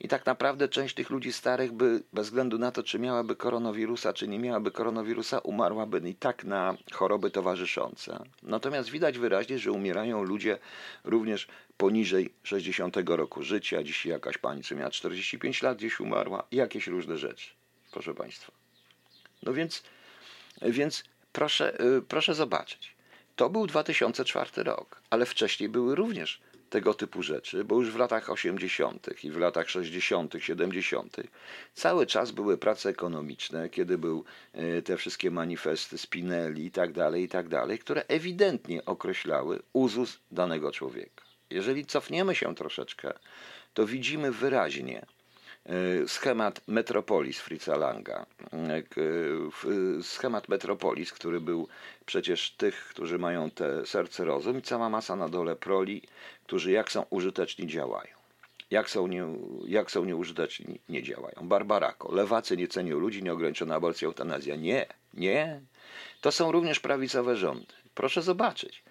[0.00, 4.12] I tak naprawdę część tych ludzi starych by, bez względu na to, czy miałaby koronawirusa,
[4.12, 8.24] czy nie miałaby koronawirusa, umarłaby i tak na choroby towarzyszące.
[8.42, 10.58] Natomiast widać wyraźnie, że umierają ludzie
[11.04, 13.82] również poniżej 60 roku życia.
[13.82, 17.50] Dzisiaj jakaś pani, co miała 45 lat, gdzieś umarła jakieś różne rzeczy,
[17.92, 18.52] proszę Państwa.
[19.42, 19.82] No więc,
[20.62, 22.94] więc proszę, y, proszę zobaczyć.
[23.36, 26.40] To był 2004 rok, ale wcześniej były również
[26.70, 29.24] tego typu rzeczy, bo już w latach 80.
[29.24, 31.16] i w latach 60., 70.
[31.74, 34.22] cały czas były prace ekonomiczne, kiedy były
[34.84, 40.72] te wszystkie manifesty Spinelli i tak dalej, i tak dalej, które ewidentnie określały uzus danego
[40.72, 41.24] człowieka.
[41.50, 43.12] Jeżeli cofniemy się troszeczkę,
[43.74, 45.21] to widzimy wyraźnie, E,
[46.06, 48.26] schemat Metropolis Fritza Langa.
[48.52, 51.68] E, schemat Metropolis, który był
[52.06, 56.02] przecież tych, którzy mają te serce rozum i cała masa na dole proli,
[56.46, 58.14] którzy jak są użyteczni działają.
[58.70, 59.24] Jak są, nie,
[59.66, 61.34] jak są nieużyteczni, nie działają.
[61.42, 62.14] Barbarako.
[62.14, 64.56] Lewacy nie cenią ludzi, nieograniczona aborcja, eutanazja.
[64.56, 65.60] Nie, nie.
[66.20, 67.74] To są również prawicowe rządy.
[67.94, 68.82] Proszę zobaczyć,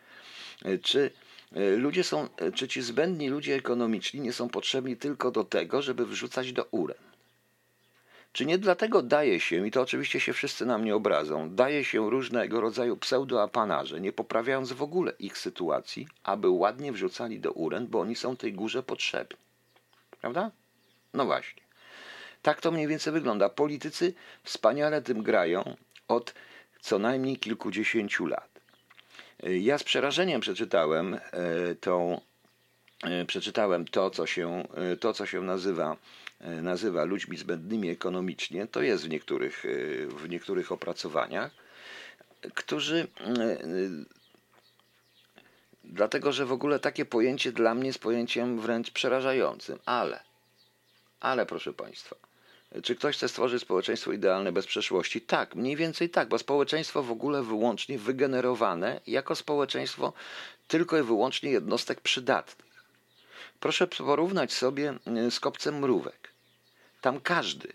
[0.65, 1.30] e, czy E,
[1.77, 6.05] ludzie są, e, czy ci zbędni ludzie ekonomiczni nie są potrzebni tylko do tego, żeby
[6.05, 6.97] wrzucać do uren?
[8.33, 12.09] Czy nie dlatego daje się, i to oczywiście się wszyscy na mnie obrazą, daje się
[12.09, 17.99] różnego rodzaju pseudoapanarze, nie poprawiając w ogóle ich sytuacji, aby ładnie wrzucali do uren, bo
[17.99, 19.37] oni są tej górze potrzebni.
[20.21, 20.51] Prawda?
[21.13, 21.61] No właśnie.
[22.41, 23.49] Tak to mniej więcej wygląda.
[23.49, 25.75] Politycy wspaniale tym grają
[26.07, 26.33] od
[26.81, 28.50] co najmniej kilkudziesięciu lat.
[29.43, 31.19] Ja z przerażeniem przeczytałem e,
[31.75, 32.21] tą,
[33.03, 35.97] e, przeczytałem to, co się, e, to, co się nazywa,
[36.61, 38.67] nazywa ludźmi zbędnymi ekonomicznie.
[38.67, 39.63] To jest w niektórych,
[40.09, 41.51] w niektórych opracowaniach,
[42.53, 43.07] którzy
[45.83, 50.23] dlatego, że w ogóle takie pojęcie dla mnie jest pojęciem wręcz przerażającym, ale,
[51.19, 52.15] ale proszę Państwa,
[52.83, 55.21] czy ktoś chce stworzyć społeczeństwo idealne bez przeszłości?
[55.21, 60.13] Tak, mniej więcej tak, bo społeczeństwo w ogóle wyłącznie wygenerowane jako społeczeństwo
[60.67, 62.71] tylko i wyłącznie jednostek przydatnych.
[63.59, 64.93] Proszę porównać sobie
[65.27, 66.29] y, z kopcem mrówek.
[67.01, 67.73] Tam każdy,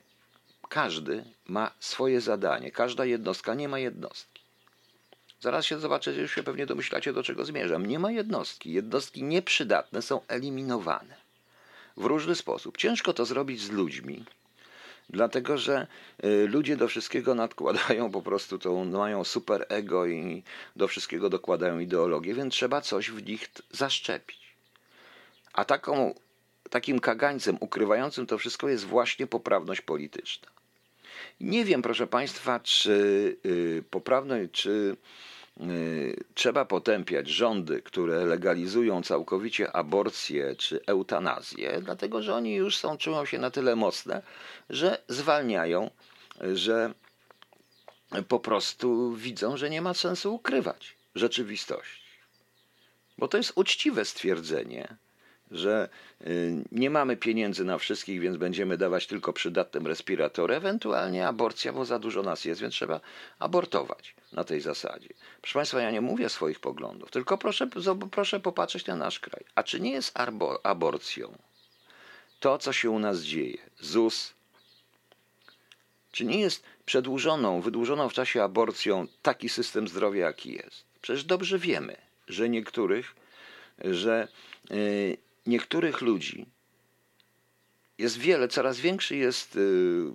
[0.68, 4.42] każdy ma swoje zadanie, każda jednostka nie ma jednostki.
[5.40, 7.86] Zaraz się zobaczycie, już się pewnie domyślacie, do czego zmierzam.
[7.86, 8.72] Nie ma jednostki.
[8.72, 11.16] Jednostki nieprzydatne są eliminowane
[11.96, 12.76] w różny sposób.
[12.76, 14.24] Ciężko to zrobić z ludźmi,
[15.10, 15.86] dlatego że
[16.24, 20.42] y, ludzie do wszystkiego nadkładają po prostu mają super ego i
[20.76, 24.56] do wszystkiego dokładają ideologię, więc trzeba coś w nich zaszczepić.
[25.52, 26.14] A taką,
[26.70, 30.48] takim kagańcem ukrywającym to wszystko jest właśnie poprawność polityczna.
[31.40, 34.96] Nie wiem, proszę Państwa, czy yy, poprawność, czy
[36.34, 43.24] trzeba potępiać rządy, które legalizują całkowicie aborcję czy eutanazję, dlatego że oni już są, czują
[43.24, 44.22] się na tyle mocne,
[44.70, 45.90] że zwalniają,
[46.54, 46.94] że
[48.28, 52.06] po prostu widzą, że nie ma sensu ukrywać rzeczywistości.
[53.18, 54.96] Bo to jest uczciwe stwierdzenie,
[55.50, 55.88] że
[56.26, 61.84] y, nie mamy pieniędzy na wszystkich, więc będziemy dawać tylko przydatnym respiratory, ewentualnie aborcja, bo
[61.84, 63.00] za dużo nas jest, więc trzeba
[63.38, 65.08] abortować na tej zasadzie.
[65.40, 67.68] Proszę Państwa, ja nie mówię swoich poglądów, tylko proszę,
[68.10, 69.44] proszę popatrzeć na nasz kraj.
[69.54, 70.18] A czy nie jest
[70.62, 71.38] aborcją
[72.40, 73.58] to, co się u nas dzieje?
[73.80, 74.34] ZUS,
[76.12, 80.84] czy nie jest przedłużoną, wydłużoną w czasie aborcją taki system zdrowia, jaki jest?
[81.02, 81.96] Przecież dobrze wiemy,
[82.28, 83.14] że niektórych,
[83.84, 84.28] że
[84.70, 86.46] yy, niektórych ludzi
[87.98, 90.12] jest wiele, coraz większy jest y,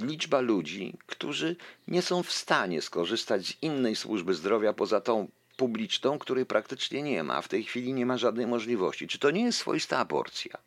[0.00, 1.56] liczba ludzi, którzy
[1.88, 7.24] nie są w stanie skorzystać z innej służby zdrowia poza tą publiczną, której praktycznie nie
[7.24, 7.42] ma.
[7.42, 9.08] W tej chwili nie ma żadnej możliwości.
[9.08, 10.58] Czy to nie jest swoista aborcja?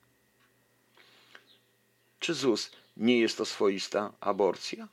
[2.19, 4.87] Czy ZUS nie jest to swoista aborcja?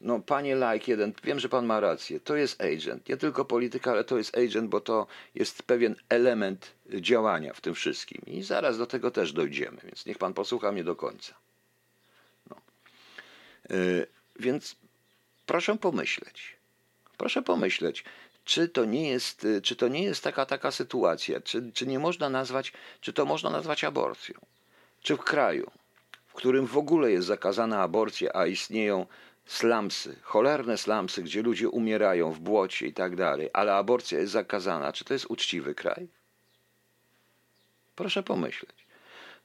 [0.00, 0.20] No.
[0.20, 2.20] Panie like jeden, wiem, że pan ma rację.
[2.20, 3.08] To jest agent.
[3.08, 7.74] Nie tylko polityka, ale to jest agent, bo to jest pewien element działania w tym
[7.74, 8.22] wszystkim.
[8.26, 11.34] I zaraz do tego też dojdziemy, więc niech pan posłucha mnie do końca.
[12.50, 12.56] No.
[13.70, 14.06] Yy,
[14.38, 14.76] więc
[15.46, 16.56] proszę pomyśleć.
[17.16, 18.04] Proszę pomyśleć,
[18.44, 22.30] czy to nie jest, czy to nie jest taka, taka sytuacja, czy, czy nie można
[22.30, 24.40] nazwać, czy to można nazwać aborcją.
[25.02, 25.70] Czy w kraju,
[26.26, 29.06] w którym w ogóle jest zakazana aborcja, a istnieją
[29.50, 34.92] slamsy, cholerne slamsy, gdzie ludzie umierają w błocie i tak dalej, ale aborcja jest zakazana.
[34.92, 36.08] Czy to jest uczciwy kraj?
[37.96, 38.86] Proszę pomyśleć.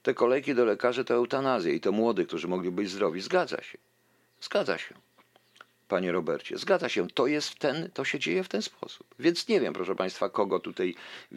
[0.02, 3.20] Te kolejki do lekarzy to eutanazja i to młody, którzy mogli być zdrowi.
[3.20, 3.78] Zgadza się.
[4.40, 4.94] Zgadza się.
[5.88, 7.08] Panie Robercie, zgadza się.
[7.10, 9.06] To jest ten, to się dzieje w ten sposób.
[9.18, 10.94] Więc nie wiem, proszę Państwa, kogo tutaj,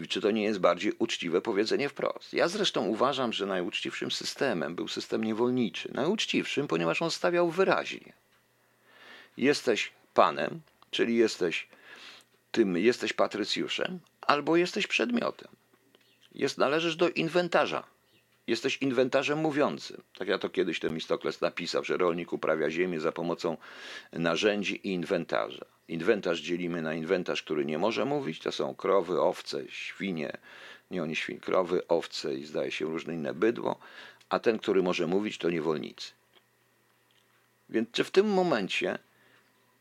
[0.09, 2.33] czy to nie jest bardziej uczciwe powiedzenie wprost.
[2.33, 5.93] Ja zresztą uważam, że najuczciwszym systemem był system niewolniczy.
[5.93, 8.13] Najuczciwszym, ponieważ on stawiał wyraźnie
[9.39, 11.67] jesteś panem, czyli jesteś
[12.51, 15.47] tym, jesteś patrycjuszem, albo jesteś przedmiotem.
[16.35, 17.83] Jest, należysz do inwentarza.
[18.47, 20.01] Jesteś inwentarzem mówiącym.
[20.17, 23.57] Tak jak to kiedyś ten Mistokles napisał, że rolnik uprawia ziemię za pomocą
[24.13, 25.65] narzędzi i inwentarza.
[25.87, 28.39] Inwentarz dzielimy na inwentarz, który nie może mówić.
[28.39, 30.37] To są krowy, owce, świnie,
[30.91, 33.79] nie oni świn, krowy, owce i zdaje się różne inne bydło.
[34.29, 36.11] A ten, który może mówić, to niewolnicy.
[37.69, 38.99] Więc czy w tym momencie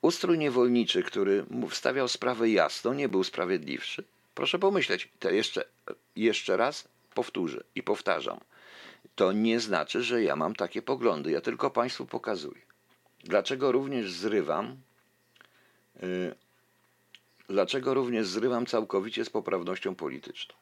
[0.02, 4.04] Ustrój niewolniczy, który wstawiał sprawę jasno, nie był sprawiedliwszy.
[4.34, 5.64] Proszę pomyśleć, to jeszcze,
[6.16, 8.40] jeszcze raz powtórzę i powtarzam.
[9.16, 12.60] To nie znaczy, że ja mam takie poglądy, ja tylko Państwu pokazuję.
[13.24, 14.76] Dlaczego również zrywam,
[16.02, 16.34] yy,
[17.48, 20.54] dlaczego również zrywam całkowicie z poprawnością polityczną.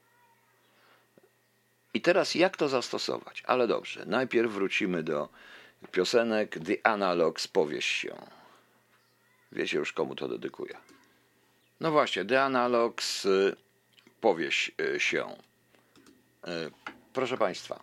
[1.95, 3.43] I teraz jak to zastosować?
[3.47, 5.29] Ale dobrze, najpierw wrócimy do
[5.93, 8.17] piosenek The Analogs Powieść się.
[9.53, 10.77] Wiecie już komu to dedykuję.
[11.81, 13.57] No właśnie, The Analogs y,
[14.21, 15.27] powieść y, się.
[16.49, 16.71] Y,
[17.13, 17.83] proszę Państwa,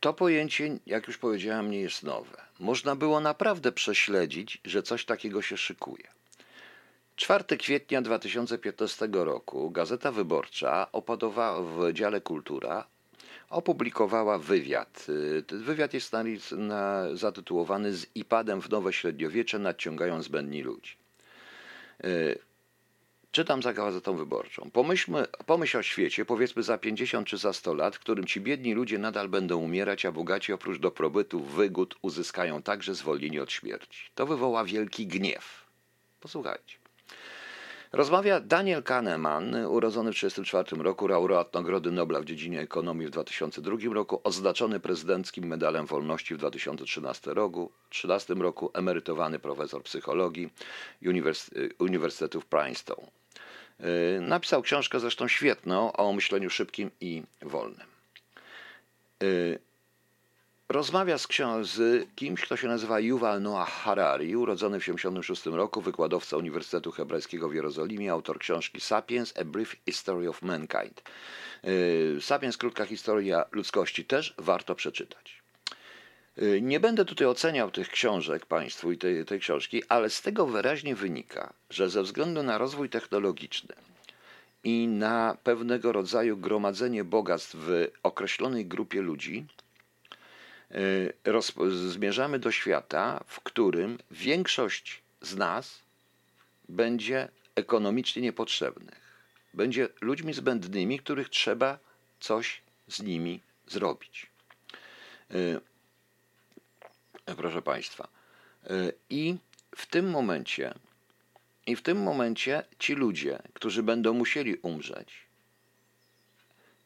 [0.00, 2.42] to pojęcie, jak już powiedziałem, nie jest nowe.
[2.60, 6.08] Można było naprawdę prześledzić, że coś takiego się szykuje.
[7.16, 12.86] 4 kwietnia 2015 roku Gazeta Wyborcza opadowała w dziale Kultura
[13.50, 15.06] opublikowała wywiad.
[15.52, 16.22] Y, wywiad jest na,
[16.56, 20.96] na, zatytułowany Z iPadem w nowe średniowiecze nadciągają zbędni ludzi.
[22.04, 22.38] Y,
[23.32, 24.70] czytam za gazetą wyborczą.
[24.70, 28.74] Pomyślmy, pomyśl o świecie, powiedzmy za 50 czy za 100 lat, w którym ci biedni
[28.74, 34.10] ludzie nadal będą umierać, a bogaci oprócz dobrobytów, wygód uzyskają także zwolnienie od śmierci.
[34.14, 35.64] To wywoła wielki gniew.
[36.20, 36.83] Posłuchajcie.
[37.94, 43.76] Rozmawia Daniel Kahneman, urodzony w 1934 roku, laureat Nagrody Nobla w dziedzinie ekonomii w 2002
[43.92, 50.50] roku, oznaczony prezydenckim Medalem Wolności w 2013 roku, 2013 roku emerytowany profesor psychologii
[51.78, 53.04] Uniwersytetu w Princeton.
[53.80, 57.86] Y, napisał książkę zresztą świetną o myśleniu szybkim i wolnym.
[60.68, 65.80] Rozmawia z, ksią- z kimś, kto się nazywa Yuval Noah Harari, urodzony w 1976 roku,
[65.80, 71.02] wykładowca Uniwersytetu Hebrajskiego w Jerozolimie, autor książki Sapiens– A Brief History of Mankind.
[71.64, 75.42] Yy, Sapiens– Krótka Historia Ludzkości też warto przeczytać.
[76.36, 80.46] Yy, Nie będę tutaj oceniał tych książek Państwu i tej, tej książki, ale z tego
[80.46, 83.74] wyraźnie wynika, że ze względu na rozwój technologiczny
[84.64, 89.46] i na pewnego rodzaju gromadzenie bogactw w określonej grupie ludzi,
[91.24, 91.52] roz,
[91.90, 95.78] zmierzamy do świata, w którym większość z nas
[96.68, 99.00] będzie ekonomicznie niepotrzebnych.
[99.54, 101.78] Będzie ludźmi zbędnymi, których trzeba
[102.20, 104.26] coś z nimi zrobić.
[105.30, 105.60] Yy,
[107.36, 108.08] Proszę Państwa.
[108.70, 109.36] Yy, I
[109.76, 110.74] w tym momencie,
[111.66, 115.14] i w tym momencie ci ludzie, którzy będą musieli umrzeć,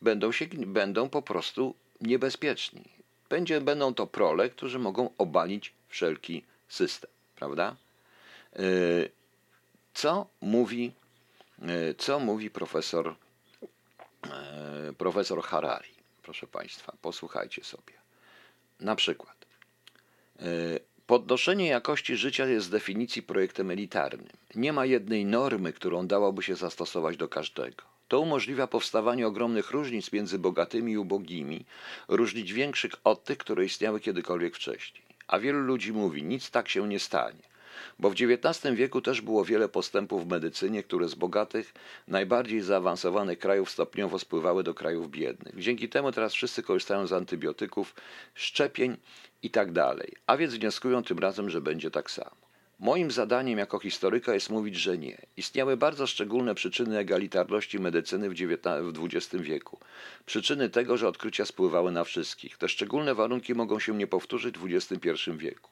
[0.03, 2.98] będą, się, będą po prostu niebezpieczni.
[3.29, 7.77] Będzie, będą to prole, którzy mogą obalić wszelki system, prawda?
[8.59, 9.11] Yy,
[9.95, 10.93] Co mówi,
[11.59, 13.14] yy, co mówi profesor,
[14.25, 15.95] yy, profesor Harari?
[16.23, 17.93] Proszę Państwa, posłuchajcie sobie.
[18.81, 19.38] Na przykład.
[21.07, 24.29] Podnoszenie jakości życia jest z definicji projektem elitarnym.
[24.55, 27.98] Nie ma jednej normy, którą dałoby się zastosować do każdego.
[28.09, 31.64] To umożliwia powstawanie ogromnych różnic między bogatymi i ubogimi,
[32.09, 35.03] różnic większych od tych, które istniały kiedykolwiek wcześniej.
[35.27, 37.49] A wielu ludzi mówi, nic tak się nie stanie.
[37.99, 41.75] Bo w XIX wieku też było wiele postępów w medycynie, które z bogatych,
[42.09, 45.59] najbardziej zaawansowanych krajów stopniowo spływały do krajów biednych.
[45.59, 47.94] Dzięki temu teraz wszyscy korzystają z antybiotyków,
[48.35, 48.97] szczepień
[49.42, 49.68] i tak.
[50.27, 52.48] A więc wnioskują tym razem, że będzie tak samo.
[52.81, 55.19] Moim zadaniem jako historyka jest mówić, że nie.
[55.37, 58.35] Istniały bardzo szczególne przyczyny egalitarności medycyny w
[59.05, 59.79] XX wieku.
[60.27, 62.57] Przyczyny tego, że odkrycia spływały na wszystkich.
[62.57, 65.71] Te szczególne warunki mogą się nie powtórzyć w XXI wieku.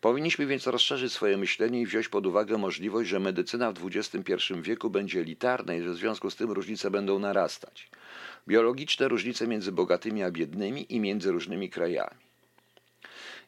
[0.00, 4.90] Powinniśmy więc rozszerzyć swoje myślenie i wziąć pod uwagę możliwość, że medycyna w XXI wieku
[4.90, 7.90] będzie elitarna i że w związku z tym różnice będą narastać.
[8.48, 12.27] Biologiczne różnice między bogatymi a biednymi i między różnymi krajami.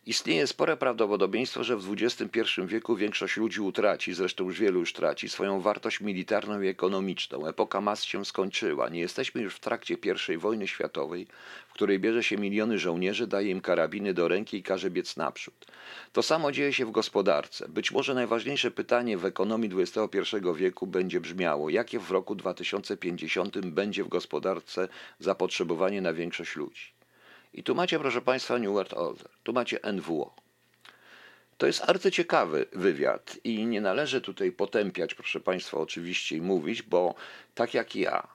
[0.06, 5.28] Istnieje spore prawdopodobieństwo, że w XXI wieku większość ludzi utraci, zresztą już wielu już traci,
[5.28, 7.46] swoją wartość militarną i ekonomiczną.
[7.46, 8.88] Epoka mas się skończyła.
[8.88, 9.96] Nie jesteśmy już w trakcie
[10.34, 11.26] I wojny światowej,
[11.68, 15.66] w której bierze się miliony żołnierzy, daje im karabiny do ręki i każe biec naprzód.
[16.12, 17.68] To samo dzieje się w gospodarce.
[17.68, 24.04] Być może najważniejsze pytanie w ekonomii XXI wieku będzie brzmiało, jakie w roku 2050 będzie
[24.04, 26.99] w gospodarce zapotrzebowanie na większość ludzi.
[27.54, 30.34] I tu macie, proszę Państwa, New World Order, tu macie NWO.
[31.58, 37.14] To jest arcyciekawy wywiad i nie należy tutaj potępiać, proszę Państwa, oczywiście i mówić, bo
[37.54, 38.28] tak jak ja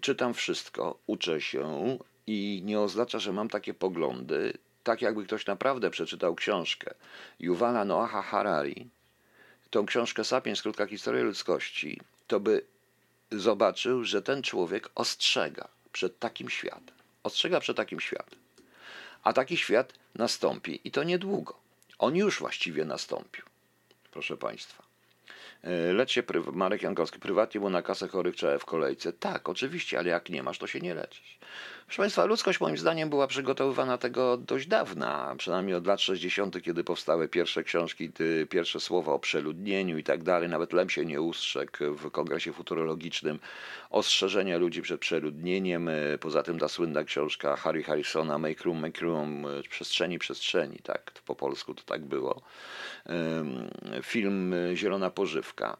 [0.00, 4.52] czytam wszystko, uczę się i nie oznacza, że mam takie poglądy,
[4.84, 6.94] tak jakby ktoś naprawdę przeczytał książkę
[7.40, 8.88] Yuvala Noaha Harari,
[9.70, 12.64] tą książkę Sapiens, krótka historia ludzkości, to by
[13.32, 16.99] zobaczył, że ten człowiek ostrzega przed takim światem.
[17.22, 18.38] Ostrzega przed takim światem.
[19.22, 21.60] A taki świat nastąpi i to niedługo.
[21.98, 23.44] On już właściwie nastąpił,
[24.12, 24.82] proszę Państwa.
[25.92, 29.12] Lecz się pryw- Marek Jankowski, prywatnie, bo na kasę chorych trzeba w kolejce.
[29.12, 31.38] Tak, oczywiście, ale jak nie masz, to się nie leczysz.
[31.90, 36.84] Proszę Państwa, ludzkość moim zdaniem była przygotowywana tego dość dawna, przynajmniej od lat 60., kiedy
[36.84, 38.10] powstały pierwsze książki,
[38.50, 40.48] pierwsze słowa o przeludnieniu i tak dalej.
[40.48, 43.38] Nawet Lem się nie ustrzegł w kongresie futurologicznym
[43.90, 45.90] ostrzeżenia ludzi przed przeludnieniem.
[46.20, 51.34] Poza tym ta słynna książka Harry Harrisona Make Room, Make Room, przestrzeni, przestrzeni, tak, po
[51.34, 52.42] polsku to tak było.
[54.02, 55.76] Film Zielona Pożywka,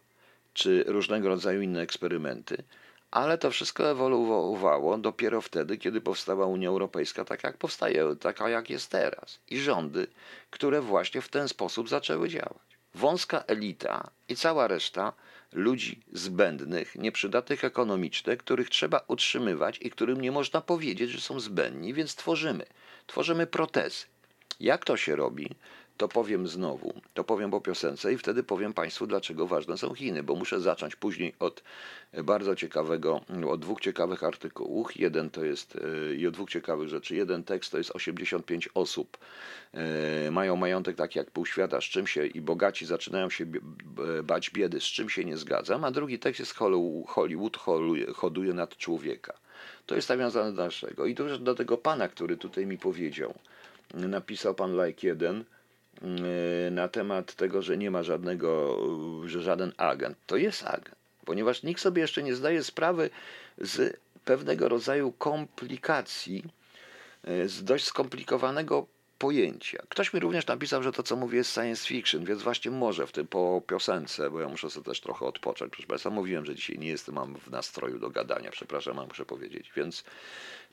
[0.55, 2.63] czy różnego rodzaju inne eksperymenty.
[3.11, 8.71] Ale to wszystko ewoluowało dopiero wtedy, kiedy powstała Unia Europejska, tak jak powstaje, taka jak
[8.71, 9.39] jest teraz.
[9.49, 10.07] I rządy,
[10.51, 12.71] które właśnie w ten sposób zaczęły działać.
[12.95, 15.13] Wąska elita i cała reszta
[15.53, 21.95] ludzi zbędnych, nieprzydatnych ekonomicznie, których trzeba utrzymywać i którym nie można powiedzieć, że są zbędni,
[21.95, 22.67] więc tworzymy.
[23.07, 24.07] Tworzymy protezy.
[24.61, 25.49] Jak to się robi?
[26.01, 30.23] To powiem znowu, to powiem po piosence i wtedy powiem Państwu, dlaczego ważne są Chiny,
[30.23, 31.63] bo muszę zacząć później od
[32.25, 34.97] bardzo ciekawego, od dwóch ciekawych artykułów.
[34.97, 35.79] Jeden to jest,
[36.17, 37.17] i od dwóch ciekawych rzeczy.
[37.17, 39.19] Jeden tekst to jest 85 osób,
[40.31, 43.47] mają majątek taki jak pół świata, z czym się i bogaci zaczynają się
[44.23, 46.55] bać biedy, z czym się nie zgadzam, a drugi tekst jest
[47.07, 47.57] Hollywood
[48.15, 49.35] hoduje nad człowieka.
[49.87, 51.07] To jest nawiązane do naszego.
[51.07, 53.35] I to do tego pana, który tutaj mi powiedział,
[53.95, 55.45] napisał pan Like 1,
[56.71, 58.79] na temat tego, że nie ma żadnego,
[59.27, 60.19] że żaden agent.
[60.27, 63.11] To jest agent, ponieważ nikt sobie jeszcze nie zdaje sprawy
[63.59, 66.45] z pewnego rodzaju komplikacji
[67.25, 68.87] e, z dość skomplikowanego
[69.19, 69.83] pojęcia.
[69.89, 73.13] Ktoś mi również napisał, że to, co mówię, jest science fiction, więc właśnie może w
[73.13, 75.73] tym po piosence, bo ja muszę sobie też trochę odpocząć.
[75.73, 79.25] Proszę Państwa, mówiłem, że dzisiaj nie jestem, mam w nastroju do gadania, przepraszam, ale muszę
[79.25, 79.73] powiedzieć.
[79.77, 80.05] Więc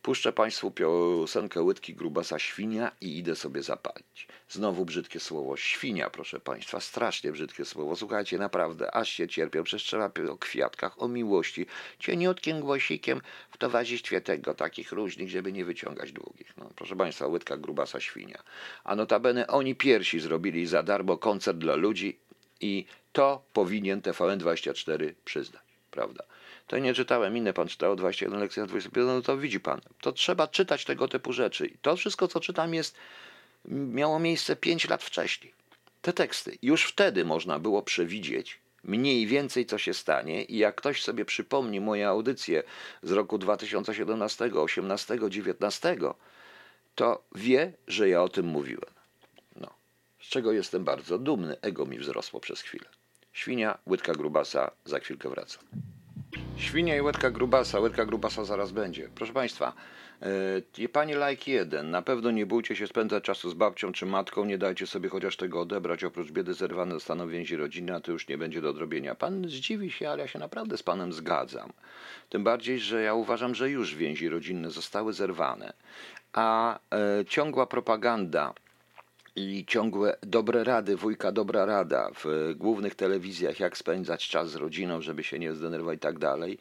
[0.01, 4.27] Puszczę Państwu piosenkę Łydki Grubasa Świnia i idę sobie zapalić.
[4.49, 5.57] Znowu brzydkie słowo.
[5.57, 7.95] Świnia, proszę Państwa, strasznie brzydkie słowo.
[7.95, 9.63] Słuchajcie, naprawdę, aż się cierpię.
[9.63, 11.65] Przecież trzeba o kwiatkach, o miłości.
[11.99, 13.21] Cieniutkim głosikiem
[13.51, 16.57] w towarzystwie tego, takich różnych, żeby nie wyciągać długich.
[16.57, 18.43] No, proszę Państwa, Łydka Grubasa Świnia.
[18.83, 22.19] A notabene oni pierwsi zrobili za darmo koncert dla ludzi
[22.61, 26.23] i to powinien TVN24 przyznać, prawda?
[26.67, 29.81] To nie czytałem, inne pan czytał, 21 lekcja 25, no to widzi pan.
[30.01, 31.67] To trzeba czytać tego typu rzeczy.
[31.67, 32.95] I to wszystko, co czytam, jest,
[33.65, 35.53] miało miejsce 5 lat wcześniej.
[36.01, 36.57] Te teksty.
[36.61, 40.43] Już wtedy można było przewidzieć mniej więcej, co się stanie.
[40.43, 42.63] I jak ktoś sobie przypomni moje audycje
[43.03, 45.97] z roku 2017, 18, 19,
[46.95, 48.91] to wie, że ja o tym mówiłem.
[49.55, 49.73] No.
[50.21, 51.57] Z czego jestem bardzo dumny.
[51.61, 52.85] Ego mi wzrosło przez chwilę.
[53.33, 55.63] Świnia, łydka grubasa, za chwilkę wracam.
[56.57, 57.79] Świnia i łydka grubasa.
[57.79, 59.09] Łydka grubasa zaraz będzie.
[59.15, 59.73] Proszę Państwa,
[60.77, 64.45] yy, Panie like jeden, na pewno nie bójcie się spędzać czasu z babcią czy matką,
[64.45, 66.03] nie dajcie sobie chociaż tego odebrać.
[66.03, 69.15] Oprócz biedy zerwane zostaną więzi rodziny, a to już nie będzie do odrobienia.
[69.15, 71.73] Pan zdziwi się, ale ja się naprawdę z Panem zgadzam.
[72.29, 75.73] Tym bardziej, że ja uważam, że już więzi rodzinne zostały zerwane.
[76.33, 78.53] A e, ciągła propaganda
[79.37, 85.01] i ciągłe dobre rady, wujka dobra rada w głównych telewizjach, jak spędzać czas z rodziną,
[85.01, 86.57] żeby się nie zdenerwować i tak dalej,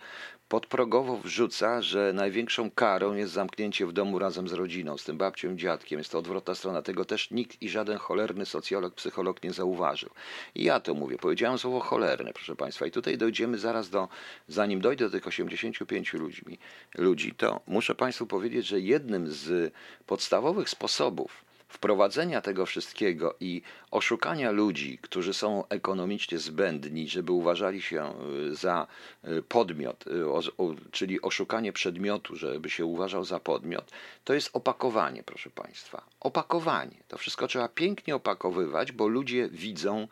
[0.49, 5.53] podprogowo wrzuca, że największą karą jest zamknięcie w domu razem z rodziną, z tym babcią
[5.53, 5.99] i dziadkiem.
[5.99, 6.83] Jest to odwrotna strona.
[6.83, 10.11] Tego też nikt i żaden cholerny socjolog, psycholog nie zauważył.
[10.55, 11.17] I ja to mówię.
[11.19, 12.87] Powiedziałem słowo cholerne, proszę Państwa.
[12.87, 14.09] I tutaj dojdziemy zaraz do,
[14.49, 16.59] zanim dojdę do tych 85 ludźmi,
[16.99, 19.75] ludzi, to muszę Państwu powiedzieć, że jednym z
[20.07, 28.15] podstawowych sposobów, wprowadzenia tego wszystkiego i oszukania ludzi, którzy są ekonomicznie zbędni, żeby uważali się
[28.51, 28.87] y, za
[29.25, 33.91] y, podmiot, y, czyli oszukanie przedmiotu, żeby się uważał za podmiot,
[34.25, 36.05] to jest opakowanie, proszę Państwa.
[36.21, 36.97] Opakowanie.
[37.09, 40.09] To wszystko trzeba pięknie opakowywać, bo ludzie widzą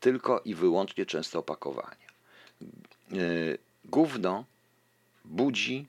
[0.00, 2.06] tylko i wyłącznie często opakowanie.
[3.84, 4.44] Gówno
[5.24, 5.86] budzi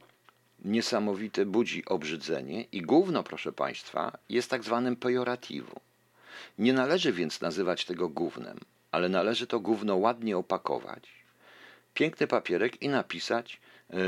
[0.66, 5.80] niesamowite budzi obrzydzenie i gówno, proszę Państwa, jest tak zwanym pejorativu.
[6.58, 8.60] Nie należy więc nazywać tego gównem,
[8.92, 11.10] ale należy to gówno ładnie opakować,
[11.94, 13.60] piękny papierek i napisać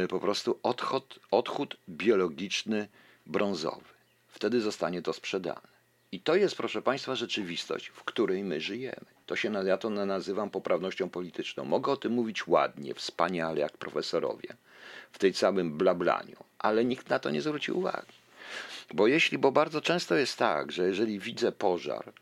[0.03, 2.87] y, po prostu odchod, odchód biologiczny
[3.25, 3.89] brązowy.
[4.27, 5.79] Wtedy zostanie to sprzedane.
[6.11, 9.05] I to jest, proszę Państwa, rzeczywistość, w której my żyjemy.
[9.25, 11.65] To się ja to nazywam poprawnością polityczną.
[11.65, 14.55] Mogę o tym mówić ładnie, wspaniale, jak profesorowie
[15.11, 18.13] w tej całym blablaniu, ale nikt na to nie zwrócił uwagi.
[18.93, 22.13] Bo jeśli, bo bardzo często jest tak, że jeżeli widzę pożar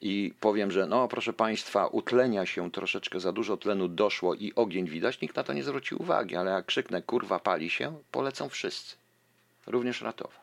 [0.00, 4.88] i powiem, że no proszę Państwa, utlenia się troszeczkę za dużo tlenu doszło i ogień
[4.88, 8.96] widać, nikt na to nie zwrócił uwagi, ale jak krzyknę kurwa pali się, polecą wszyscy,
[9.66, 10.40] również ratować.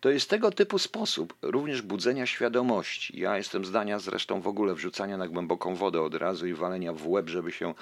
[0.00, 3.20] To jest tego typu sposób również budzenia świadomości.
[3.20, 7.08] Ja jestem zdania zresztą w ogóle wrzucania na głęboką wodę od razu i walenia w
[7.08, 7.74] łeb, żeby się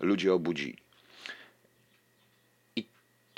[0.00, 0.85] ludzie obudzili.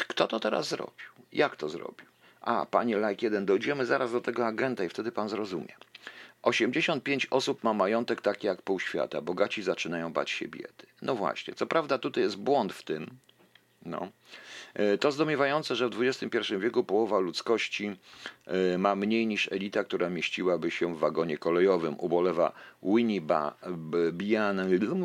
[0.07, 1.13] Kto to teraz zrobił?
[1.33, 2.07] Jak to zrobił?
[2.41, 5.75] A, panie Like 1, dojdziemy zaraz do tego agenta i wtedy pan zrozumie.
[6.43, 9.21] 85 osób ma majątek taki jak pół świata.
[9.21, 10.87] Bogaci zaczynają bać się biedy.
[11.03, 13.19] No właśnie, co prawda tutaj jest błąd w tym.
[13.85, 14.09] No.
[14.75, 17.97] E, to zdumiewające, że w XXI wieku połowa ludzkości
[18.47, 21.95] e, ma mniej niż elita, która mieściłaby się w wagonie kolejowym.
[21.99, 23.21] Ubolewa Winnie
[24.13, 24.61] Bian,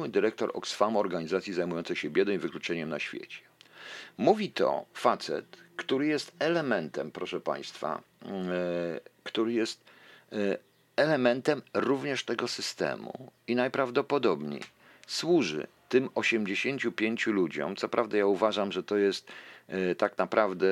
[0.10, 3.40] dyrektor Oxfam, organizacji zajmującej się biedą i wykluczeniem na świecie.
[4.18, 8.30] Mówi to facet, który jest elementem, proszę Państwa, e,
[9.24, 9.84] który jest
[10.32, 10.36] e,
[10.96, 14.62] elementem również tego systemu i najprawdopodobniej
[15.08, 17.76] służy tym 85 ludziom.
[17.76, 19.32] Co prawda, ja uważam, że to jest
[19.68, 20.68] e, tak naprawdę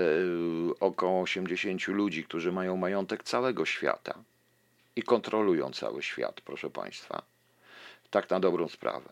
[0.79, 4.23] około 80 ludzi, którzy mają majątek całego świata
[4.95, 7.21] i kontrolują cały świat, proszę Państwa.
[8.09, 9.09] Tak na dobrą sprawę.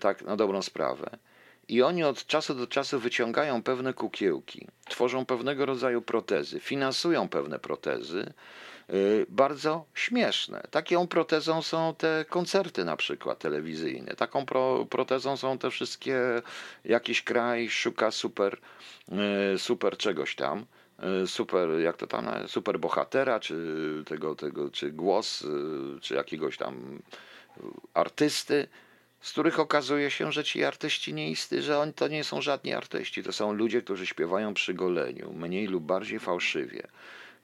[0.00, 1.18] Tak na dobrą sprawę.
[1.72, 7.58] I oni od czasu do czasu wyciągają pewne kukiełki, tworzą pewnego rodzaju protezy, finansują pewne
[7.58, 8.32] protezy,
[8.90, 10.62] y, bardzo śmieszne.
[10.70, 14.14] Taką protezą są te koncerty na przykład telewizyjne.
[14.14, 16.18] Taką pro, protezą są te wszystkie,
[16.84, 18.58] jakiś kraj szuka super,
[19.54, 20.66] y, super czegoś tam,
[21.24, 23.56] y, super, jak to tam, super bohatera, czy
[24.06, 25.46] tego, tego, czy głos,
[26.00, 27.02] czy jakiegoś tam
[27.94, 28.68] artysty
[29.22, 32.74] z których okazuje się, że ci artyści nie istnieją, że oni to nie są żadni
[32.74, 33.22] artyści.
[33.22, 36.82] To są ludzie, którzy śpiewają przy goleniu, mniej lub bardziej fałszywie.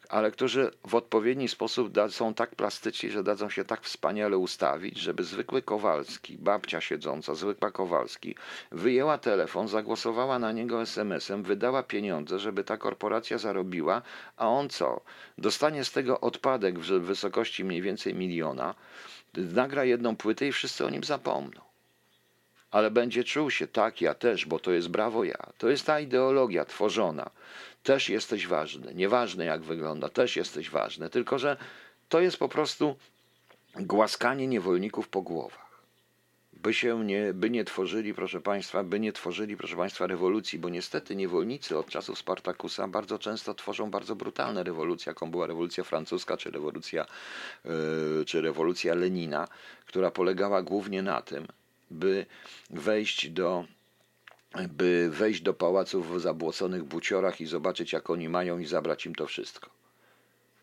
[0.08, 5.24] ale którzy w odpowiedni sposób są tak plastyczni, że dadzą się tak wspaniale ustawić, żeby
[5.24, 8.34] zwykły Kowalski, babcia siedząca, zwykła Kowalski,
[8.72, 14.02] wyjęła telefon, zagłosowała na niego SMS-em, wydała pieniądze, żeby ta korporacja zarobiła,
[14.36, 15.00] a on co?
[15.38, 18.74] Dostanie z tego odpadek w wysokości mniej więcej miliona,
[19.34, 21.67] nagra jedną płytę i wszyscy o nim zapomną
[22.70, 25.52] ale będzie czuł się tak, ja też, bo to jest brawo ja.
[25.58, 27.30] To jest ta ideologia tworzona.
[27.82, 28.94] Też jesteś ważny.
[28.94, 31.10] Nieważne jak wygląda, też jesteś ważny.
[31.10, 31.56] Tylko, że
[32.08, 32.96] to jest po prostu
[33.76, 35.68] głaskanie niewolników po głowach.
[36.52, 40.68] By się nie, by nie tworzyli, proszę Państwa, by nie tworzyli, proszę Państwa, rewolucji, bo
[40.68, 46.36] niestety niewolnicy od czasów Spartakusa bardzo często tworzą bardzo brutalne rewolucje, jaką była rewolucja francuska,
[46.36, 47.06] czy rewolucja,
[47.64, 49.48] yy, czy rewolucja Lenina,
[49.86, 51.46] która polegała głównie na tym,
[51.90, 52.26] by
[52.70, 53.64] wejść do
[54.68, 59.14] by wejść do pałaców w zabłoconych buciorach i zobaczyć, jak oni mają i zabrać im
[59.14, 59.70] to wszystko.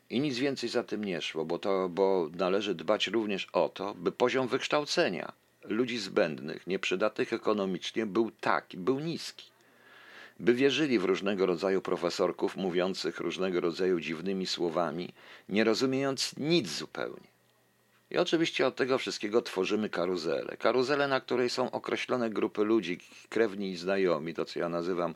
[0.09, 3.93] I nic więcej za tym nie szło, bo, to, bo należy dbać również o to,
[3.93, 5.31] by poziom wykształcenia
[5.63, 9.49] ludzi zbędnych, nieprzydatnych ekonomicznie był taki, był niski.
[10.39, 15.13] By wierzyli w różnego rodzaju profesorków mówiących różnego rodzaju dziwnymi słowami,
[15.49, 17.34] nie rozumiejąc nic zupełnie.
[18.15, 20.57] I oczywiście od tego wszystkiego tworzymy karuzelę.
[20.57, 22.99] Karuzelę, na której są określone grupy ludzi,
[23.29, 25.15] krewni i znajomi, to co ja nazywam,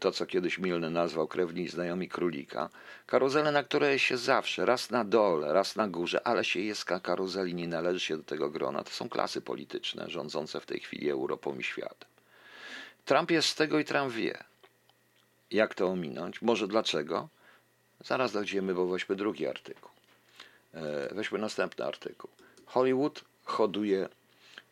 [0.00, 2.68] to co kiedyś Milny nazwał krewni i znajomi królika.
[3.06, 7.54] Karuzelę, na której się zawsze, raz na dole, raz na górze, ale się jest karuzeli,
[7.54, 8.84] nie należy się do tego grona.
[8.84, 12.08] To są klasy polityczne rządzące w tej chwili Europą i światem.
[13.04, 14.44] Trump jest z tego i Trump wie.
[15.50, 16.42] Jak to ominąć?
[16.42, 17.28] Może dlaczego?
[18.04, 19.91] Zaraz dojdziemy, bo weźmy drugi artykuł.
[20.74, 22.30] E, weźmy następny artykuł.
[22.66, 24.08] Hollywood hoduje,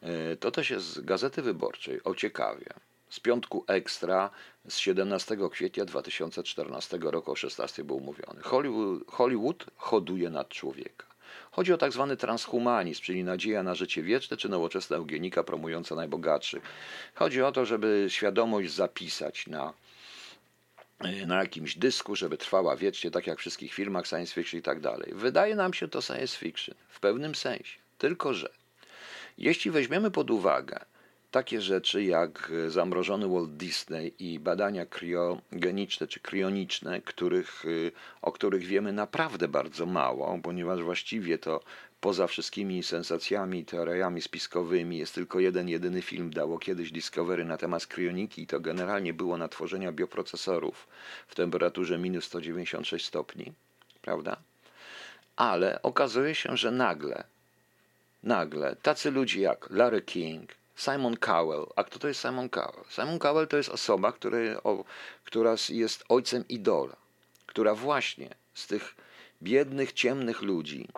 [0.03, 2.67] e, to też jest z Gazety Wyborczej, o ciekawie.
[3.11, 4.31] Z piątku ekstra
[4.69, 8.43] z 17 kwietnia 2014 roku o 16 był mówiony.
[8.43, 11.07] Hollywood, Hollywood hoduje nad człowieka.
[11.51, 16.63] Chodzi o tak zwany transhumanizm, czyli nadzieja na życie wieczne, czy nowoczesna eugenika promująca najbogatszych.
[17.15, 19.73] Chodzi o to, żeby świadomość zapisać na
[21.27, 24.81] na jakimś dysku, żeby trwała wiecznie, tak jak w wszystkich filmach science fiction i tak
[24.81, 25.13] dalej.
[25.15, 27.79] Wydaje nam się to science fiction w pewnym sensie.
[27.99, 28.51] Tylko, że
[29.39, 30.81] jeśli weźmiemy pod uwagę
[31.31, 37.93] takie rzeczy jak zamrożony Walt Disney i badania kriogeniczne czy krioniczne, których, y,
[38.23, 41.61] o których wiemy naprawdę bardzo mało, ponieważ właściwie to
[42.01, 47.57] poza wszystkimi sensacjami i teoriami spiskowymi jest tylko jeden, jedyny film dało kiedyś Discovery na
[47.57, 50.89] temat kryoniki i to generalnie było na tworzenia bioprocesorów
[51.29, 53.53] w temperaturze minus 196 stopni,
[54.03, 54.37] prawda?
[55.37, 57.25] Ale okazuje się, że nagle,
[58.23, 61.67] nagle tacy ludzie jak Larry King, Simon Cowell.
[61.77, 62.85] A kto to jest Simon Cowell?
[62.89, 64.85] Simon Cowell to jest osoba, który, o,
[65.25, 66.97] która jest ojcem idola,
[67.47, 68.95] która właśnie z tych
[69.43, 70.89] biednych, ciemnych ludzi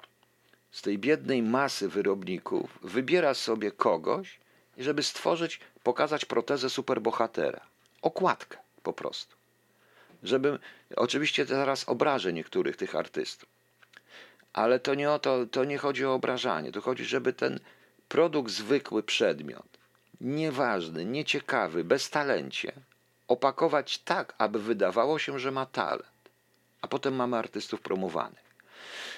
[0.72, 4.38] z tej biednej masy wyrobników wybiera sobie kogoś,
[4.78, 7.60] żeby stworzyć, pokazać protezę superbohatera.
[8.02, 9.36] Okładkę po prostu.
[10.22, 10.58] Żeby,
[10.96, 13.48] oczywiście teraz obrażę niektórych tych artystów,
[14.52, 17.60] ale to nie o to, to nie chodzi o obrażanie, to chodzi, żeby ten
[18.08, 19.68] produkt, zwykły przedmiot,
[20.20, 22.72] nieważny, nieciekawy, bez talencie,
[23.28, 26.06] opakować tak, aby wydawało się, że ma talent.
[26.82, 28.51] A potem mamy artystów promowanych.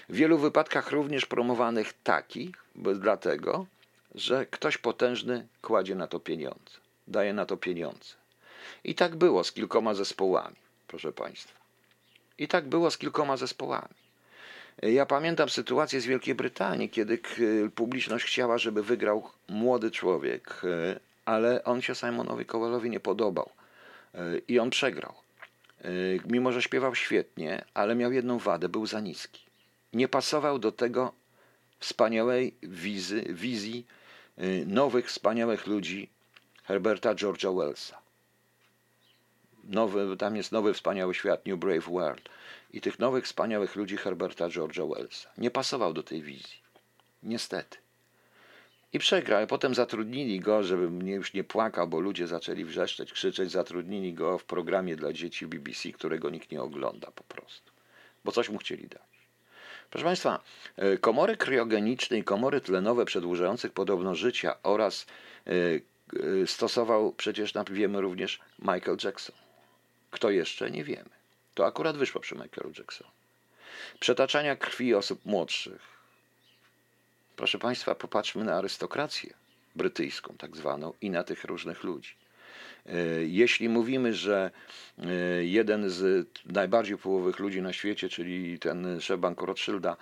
[0.08, 2.50] W wielu wypadkach również promowanych takich,
[2.94, 3.66] dlatego,
[4.14, 6.78] że ktoś potężny kładzie na to pieniądze,
[7.08, 8.14] daje na to pieniądze.
[8.84, 10.56] I tak było z kilkoma zespołami,
[10.88, 11.60] proszę Państwa.
[12.38, 13.94] I tak było z kilkoma zespołami.
[14.82, 17.18] Ja pamiętam sytuację z Wielkiej Brytanii, kiedy
[17.74, 23.50] publiczność chciała, żeby wygrał młody człowiek, e, ale on się Simonowi Kowelowi nie podobał
[24.14, 25.14] e, i on przegrał.
[25.84, 25.88] E,
[26.26, 29.43] mimo, że śpiewał świetnie, ale miał jedną wadę, był za niski
[29.94, 31.12] nie pasował do tego
[31.78, 33.86] wspaniałej wizy, wizji
[34.38, 36.10] y, nowych, wspaniałych ludzi
[36.64, 37.98] Herberta George'a Wellsa.
[39.64, 42.28] Nowy, tam jest nowy, wspaniały świat, New Brave World.
[42.72, 45.30] I tych nowych, wspaniałych ludzi Herberta George'a Wellsa.
[45.38, 46.58] Nie pasował do tej wizji.
[47.22, 47.78] Niestety.
[48.92, 49.46] I przegrał.
[49.46, 53.50] Potem zatrudnili go, żeby mnie już nie płakał, bo ludzie zaczęli wrzeszczeć, krzyczeć.
[53.50, 57.72] Zatrudnili go w programie dla dzieci BBC, którego nikt nie ogląda po prostu.
[58.24, 59.13] Bo coś mu chcieli dać.
[59.90, 60.42] Proszę Państwa,
[60.76, 65.06] e, komory kryogeniczne i komory tlenowe przedłużających podobno życia oraz
[65.46, 65.50] e,
[66.42, 69.36] e, stosował przecież, wiemy również, Michael Jackson.
[70.10, 70.70] Kto jeszcze?
[70.70, 71.10] Nie wiemy.
[71.54, 73.06] To akurat wyszło przy Michaelu Jackson.
[74.00, 75.82] Przetaczania krwi osób młodszych.
[77.36, 79.34] Proszę Państwa, popatrzmy na arystokrację
[79.76, 82.14] brytyjską, tak zwaną, i na tych różnych ludzi.
[83.26, 84.50] Jeśli mówimy, że
[85.40, 89.96] jeden z najbardziej wpływowych ludzi na świecie, czyli ten szef banku Rothschilda,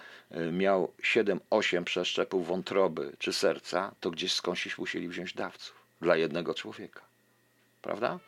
[0.53, 7.01] miał 7-8 przeszczepów wątroby czy serca, to gdzieś skądś musieli wziąć dawców dla jednego człowieka.
[7.83, 8.18] Prawda?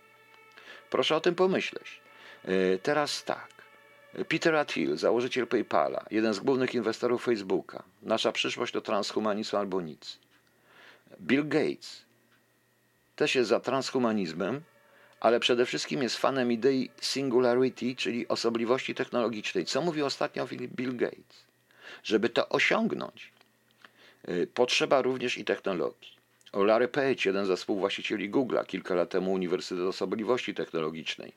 [0.91, 2.01] Proszę o tym pomyśleć.
[2.83, 3.49] Teraz tak.
[4.29, 7.83] Peter Thiel, założyciel PayPala, jeden z głównych inwestorów Facebooka.
[8.03, 10.19] Nasza przyszłość to transhumanizm albo nic.
[11.21, 12.04] Bill Gates
[13.17, 14.61] też jest za transhumanizmem,
[15.21, 19.65] ale przede wszystkim jest fanem idei singularity, czyli osobliwości technologicznej.
[19.65, 20.47] Co mówi ostatnio
[20.77, 21.45] Bill Gates?
[22.05, 23.33] Żeby to osiągnąć,
[24.29, 26.15] y, potrzeba również i technologii.
[26.53, 31.33] O Larry Page, jeden ze współwłaścicieli Google'a, kilka lat temu Uniwersytet Osobliwości Technologicznej,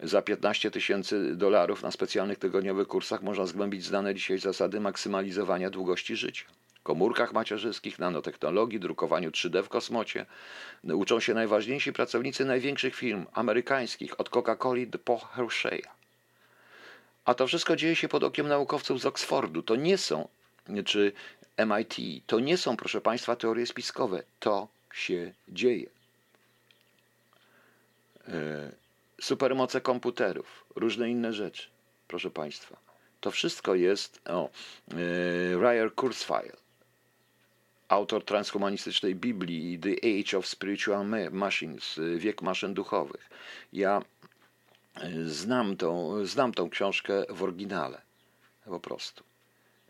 [0.00, 6.16] za 15 tysięcy dolarów na specjalnych tygodniowych kursach można zgłębić znane dzisiaj zasady maksymalizowania długości
[6.16, 6.44] życia.
[6.84, 10.26] Komórkach macierzyńskich, nanotechnologii, drukowaniu 3D w kosmocie.
[10.84, 15.90] Uczą się najważniejsi pracownicy największych firm amerykańskich, od Coca-Coli po Hershey'a.
[17.24, 19.62] A to wszystko dzieje się pod okiem naukowców z Oxfordu.
[19.62, 20.28] To nie są,
[20.84, 21.12] czy
[21.56, 24.22] MIT, to nie są, proszę Państwa, teorie spiskowe.
[24.40, 25.86] To się dzieje.
[28.28, 28.72] E,
[29.20, 31.68] supermoce komputerów, różne inne rzeczy,
[32.08, 32.76] proszę Państwa.
[33.20, 34.96] To wszystko jest o e,
[35.58, 36.52] Ryer Kurzweil,
[37.88, 43.30] autor transhumanistycznej Biblii The Age of Spiritual Machines, wiek maszyn duchowych.
[43.72, 44.02] Ja
[44.94, 48.00] e, znam tą, znam tą książkę w oryginale,
[48.64, 49.24] po prostu.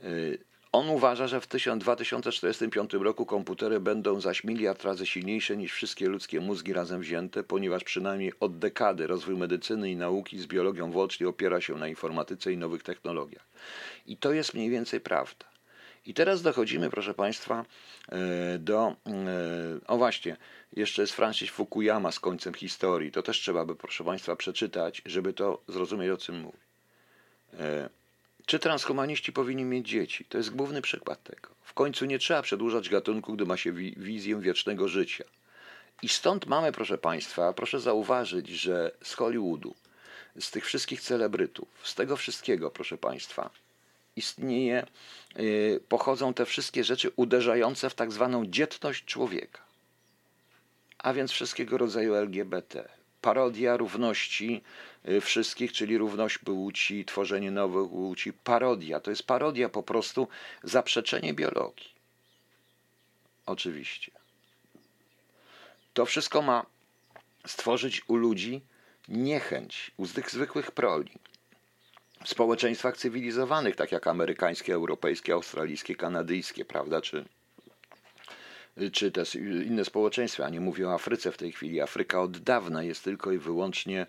[0.02, 0.06] E,
[0.74, 6.40] on uważa, że w 2045 roku komputery będą zaś miliard razy silniejsze niż wszystkie ludzkie
[6.40, 11.60] mózgi razem wzięte, ponieważ przynajmniej od dekady rozwój medycyny i nauki z biologią włącznie opiera
[11.60, 13.46] się na informatyce i nowych technologiach.
[14.06, 15.53] I to jest mniej więcej prawda.
[16.06, 17.64] I teraz dochodzimy, proszę Państwa,
[18.08, 18.96] e, do.
[19.06, 20.36] E, o właśnie,
[20.72, 23.12] jeszcze jest Francis Fukuyama z końcem historii.
[23.12, 26.58] To też trzeba by, proszę Państwa, przeczytać, żeby to zrozumieć, o czym mówi.
[27.58, 27.88] E,
[28.46, 30.24] czy transhumaniści powinni mieć dzieci?
[30.24, 31.48] To jest główny przykład tego.
[31.62, 35.24] W końcu nie trzeba przedłużać gatunku, gdy ma się wizję wiecznego życia.
[36.02, 39.74] I stąd mamy, proszę Państwa, proszę zauważyć, że z Hollywoodu,
[40.40, 43.50] z tych wszystkich celebrytów, z tego wszystkiego, proszę Państwa,
[44.16, 44.86] istnieje,
[45.36, 49.62] yy, pochodzą te wszystkie rzeczy uderzające w tak zwaną dzietność człowieka.
[50.98, 52.88] A więc wszystkiego rodzaju LGBT,
[53.20, 54.62] parodia równości
[55.08, 59.00] y, wszystkich, czyli równość płci, tworzenie nowych płci, parodia.
[59.00, 60.28] To jest parodia po prostu,
[60.62, 61.88] zaprzeczenie biologii.
[63.46, 64.12] Oczywiście.
[65.94, 66.66] To wszystko ma
[67.46, 68.60] stworzyć u ludzi
[69.08, 71.12] niechęć, u tych zwykłych proli.
[72.24, 77.24] W społeczeństwach cywilizowanych, tak jak amerykańskie, europejskie, australijskie, kanadyjskie, prawda, czy
[78.92, 80.48] czy też inne społeczeństwa.
[80.48, 81.80] Nie mówię o Afryce w tej chwili.
[81.80, 84.06] Afryka od dawna jest tylko i wyłącznie,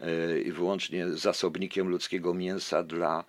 [0.00, 3.24] e, i wyłącznie zasobnikiem ludzkiego mięsa dla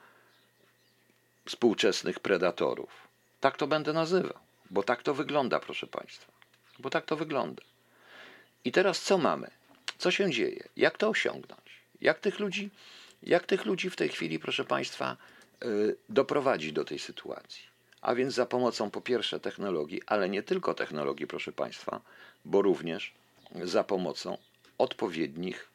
[1.46, 2.90] współczesnych predatorów.
[3.40, 6.32] Tak to będę nazywał, bo tak to wygląda, proszę Państwa.
[6.80, 7.64] Bo tak to wygląda.
[8.66, 9.52] I teraz co mamy?
[9.98, 10.64] Co się dzieje?
[10.78, 11.62] Jak to osiągnąć?
[12.02, 12.70] Jak tych ludzi,
[13.28, 15.18] jak tych ludzi w tej chwili, proszę Państwa,
[15.62, 15.68] e,
[16.10, 17.78] doprowadzić do tej sytuacji?
[18.02, 22.02] a więc za pomocą po pierwsze technologii, ale nie tylko technologii, proszę Państwa,
[22.46, 23.14] bo również
[23.64, 24.38] za pomocą
[24.78, 25.70] odpowiednich,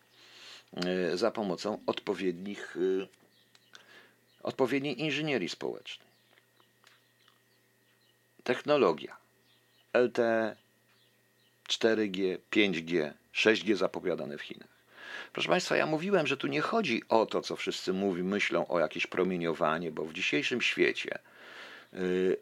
[0.76, 3.06] e, za pomocą odpowiednich, e,
[4.42, 6.08] odpowiedniej inżynierii społecznej.
[8.44, 9.16] Technologia
[9.92, 10.56] LTE,
[11.68, 14.71] 4G, 5G, 6G zapowiadane w Chinach.
[15.32, 18.78] Proszę Państwa, ja mówiłem, że tu nie chodzi o to, co wszyscy mówią, myślą o
[18.78, 21.18] jakieś promieniowanie, bo w dzisiejszym świecie
[21.94, 22.36] Y,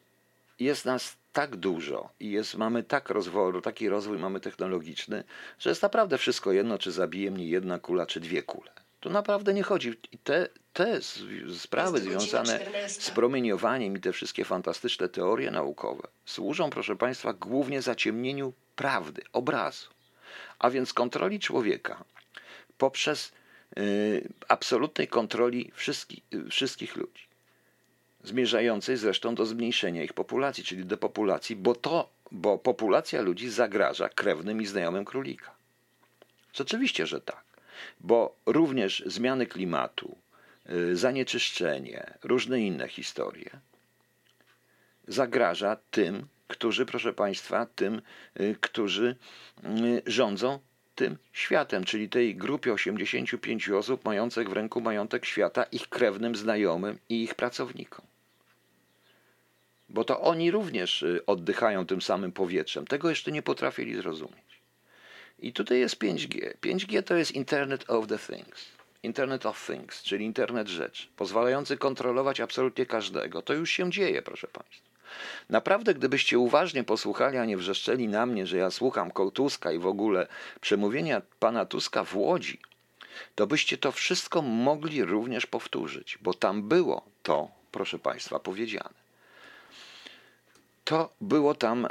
[0.61, 5.25] jest nas tak dużo i jest, mamy tak rozwój, taki rozwój mamy technologiczny,
[5.59, 8.71] że jest naprawdę wszystko jedno, czy zabije mnie jedna kula, czy dwie kule.
[9.01, 9.95] Tu naprawdę nie chodzi.
[10.13, 11.01] I te, te
[11.59, 18.53] sprawy związane z promieniowaniem i te wszystkie fantastyczne teorie naukowe służą, proszę Państwa, głównie zaciemnieniu
[18.77, 19.91] prawdy, obrazu,
[20.59, 22.05] a więc kontroli człowieka
[22.81, 23.33] poprzez
[23.79, 27.31] y, absolutnej kontroli wszystkich, y, wszystkich ludzi
[28.25, 34.63] zmierzającej zresztą do zmniejszenia ich populacji, czyli depopulacji, bo to, bo populacja ludzi zagraża krewnym
[34.63, 35.51] i znajomym królika.
[36.53, 37.45] Rzeczywiście, że tak,
[38.01, 40.17] bo również zmiany klimatu,
[40.71, 43.51] y, zanieczyszczenie, różne inne historie
[45.09, 48.03] zagraża tym, którzy, proszę Państwa, tym,
[48.61, 49.17] którzy
[50.07, 50.59] rządzą
[51.01, 56.99] tym światem, czyli tej grupie 85 osób mających w ręku majątek świata, ich krewnym, znajomym
[57.09, 58.11] i ich pracownikom
[59.91, 62.87] bo to oni również y, oddychają tym samym powietrzem.
[62.87, 64.61] Tego jeszcze nie potrafili zrozumieć.
[65.39, 66.55] I tutaj jest 5G.
[66.63, 68.67] 5G to jest Internet of the Things.
[69.03, 73.43] Internet of Things, czyli internet rzeczy, pozwalający kontrolować absolutnie każdego.
[73.43, 74.90] To już się dzieje, proszę Państwa.
[75.51, 79.87] Naprawdę, gdybyście uważnie posłuchali, a nie wrzeszczeli na mnie, że ja słucham Tuska i w
[79.87, 80.27] ogóle
[80.61, 82.61] przemówienia pana Tuska w Łodzi,
[83.35, 89.01] to byście to wszystko mogli również powtórzyć, bo tam było to, proszę Państwa, powiedziane.
[90.85, 91.89] To było tam, e,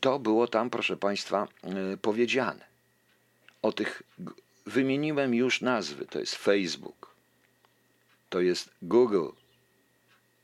[0.00, 2.64] to było tam, proszę Państwa, e, powiedziane.
[3.62, 4.02] O tych
[4.66, 6.06] wymieniłem już nazwy.
[6.06, 7.14] To jest Facebook,
[8.30, 9.28] to jest Google,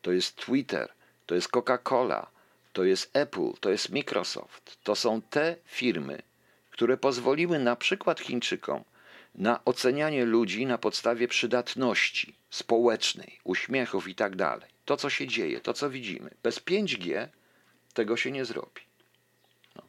[0.02, 0.88] to jest Twitter,
[1.28, 2.26] to jest Coca-Cola,
[2.72, 4.78] to jest Apple, to jest Microsoft.
[4.82, 6.22] To są te firmy,
[6.70, 8.84] które pozwoliły na przykład Chińczykom
[9.34, 14.68] na ocenianie ludzi na podstawie przydatności społecznej, uśmiechów i tak dalej.
[14.84, 16.30] To, co się dzieje, to, co widzimy.
[16.42, 17.28] Bez 5G
[17.94, 18.82] tego się nie zrobi.
[19.76, 19.82] No.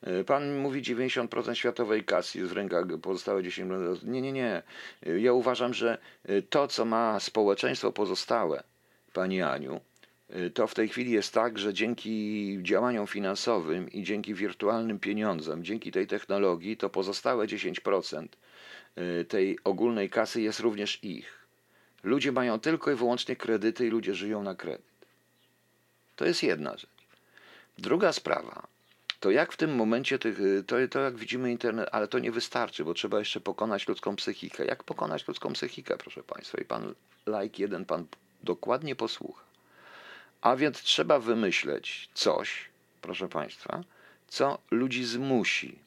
[0.00, 4.04] E, pan mówi 90% światowej kasy jest w rękach pozostałe 10%.
[4.04, 4.62] Nie, nie, nie.
[5.06, 8.62] E, ja uważam, że e, to, co ma społeczeństwo pozostałe,
[9.12, 9.80] Pani Aniu,
[10.54, 15.92] to w tej chwili jest tak, że dzięki działaniom finansowym i dzięki wirtualnym pieniądzom, dzięki
[15.92, 18.26] tej technologii, to pozostałe 10%
[19.28, 21.38] tej ogólnej kasy jest również ich.
[22.02, 24.92] Ludzie mają tylko i wyłącznie kredyty i ludzie żyją na kredyt.
[26.16, 26.90] To jest jedna rzecz.
[27.78, 28.66] Druga sprawa,
[29.20, 32.84] to jak w tym momencie, tych, to, to jak widzimy internet, ale to nie wystarczy,
[32.84, 34.64] bo trzeba jeszcze pokonać ludzką psychikę.
[34.64, 36.58] Jak pokonać ludzką psychikę, proszę Państwa?
[36.58, 36.94] I pan
[37.26, 38.06] like jeden, pan
[38.42, 39.51] dokładnie posłucha.
[40.42, 42.68] A więc trzeba wymyśleć coś,
[43.00, 43.84] proszę Państwa,
[44.28, 45.78] co ludzi zmusi,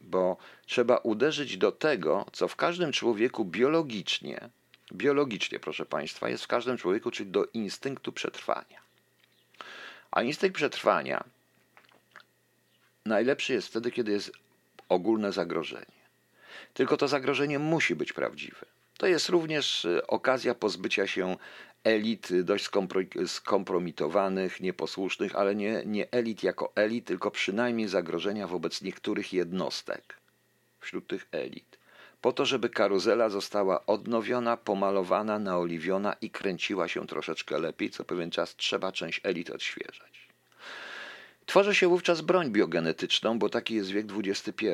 [0.00, 0.36] bo
[0.66, 4.48] trzeba uderzyć do tego, co w każdym człowieku biologicznie,
[4.92, 8.80] biologicznie, proszę Państwa, jest w każdym człowieku, czyli do instynktu przetrwania.
[10.10, 11.24] A instynkt przetrwania
[13.04, 14.32] najlepszy jest wtedy, kiedy jest
[14.88, 16.04] ogólne zagrożenie.
[16.74, 18.66] Tylko to zagrożenie musi być prawdziwe.
[18.98, 21.36] To jest również e, okazja pozbycia się
[21.84, 22.70] elit dość
[23.26, 30.20] skompromitowanych, nieposłusznych, ale nie, nie elit jako elit, tylko przynajmniej zagrożenia wobec niektórych jednostek
[30.80, 31.78] wśród tych elit.
[32.20, 38.30] Po to, żeby karuzela została odnowiona, pomalowana, naoliwiona i kręciła się troszeczkę lepiej, co pewien
[38.30, 40.23] czas trzeba część elit odświeżać.
[41.46, 44.66] Tworzy się wówczas broń biogenetyczną, bo taki jest wiek XXI,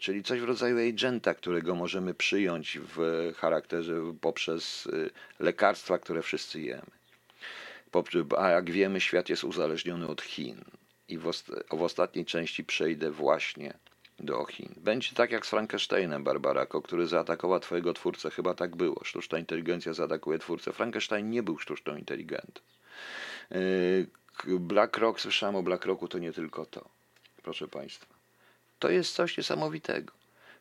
[0.00, 5.10] czyli coś w rodzaju agenta, którego możemy przyjąć w charakterze poprzez y,
[5.40, 6.90] lekarstwa, które wszyscy jemy.
[8.38, 10.64] A jak wiemy, świat jest uzależniony od Chin.
[11.08, 11.32] I w,
[11.70, 13.74] w ostatniej części przejdę właśnie
[14.18, 14.74] do Chin.
[14.76, 18.30] Będzie tak jak z Frankensteinem, Barbarako, który zaatakował twojego twórcę.
[18.30, 19.04] Chyba tak było.
[19.04, 20.72] Sztuczna inteligencja zaatakuje twórcę.
[20.72, 22.62] Frankenstein nie był sztuczną inteligentem.
[23.52, 24.06] Y,
[24.46, 26.88] BlackRock, słyszałem o BlackRocku, to nie tylko to,
[27.42, 28.06] proszę Państwa.
[28.78, 30.12] To jest coś niesamowitego.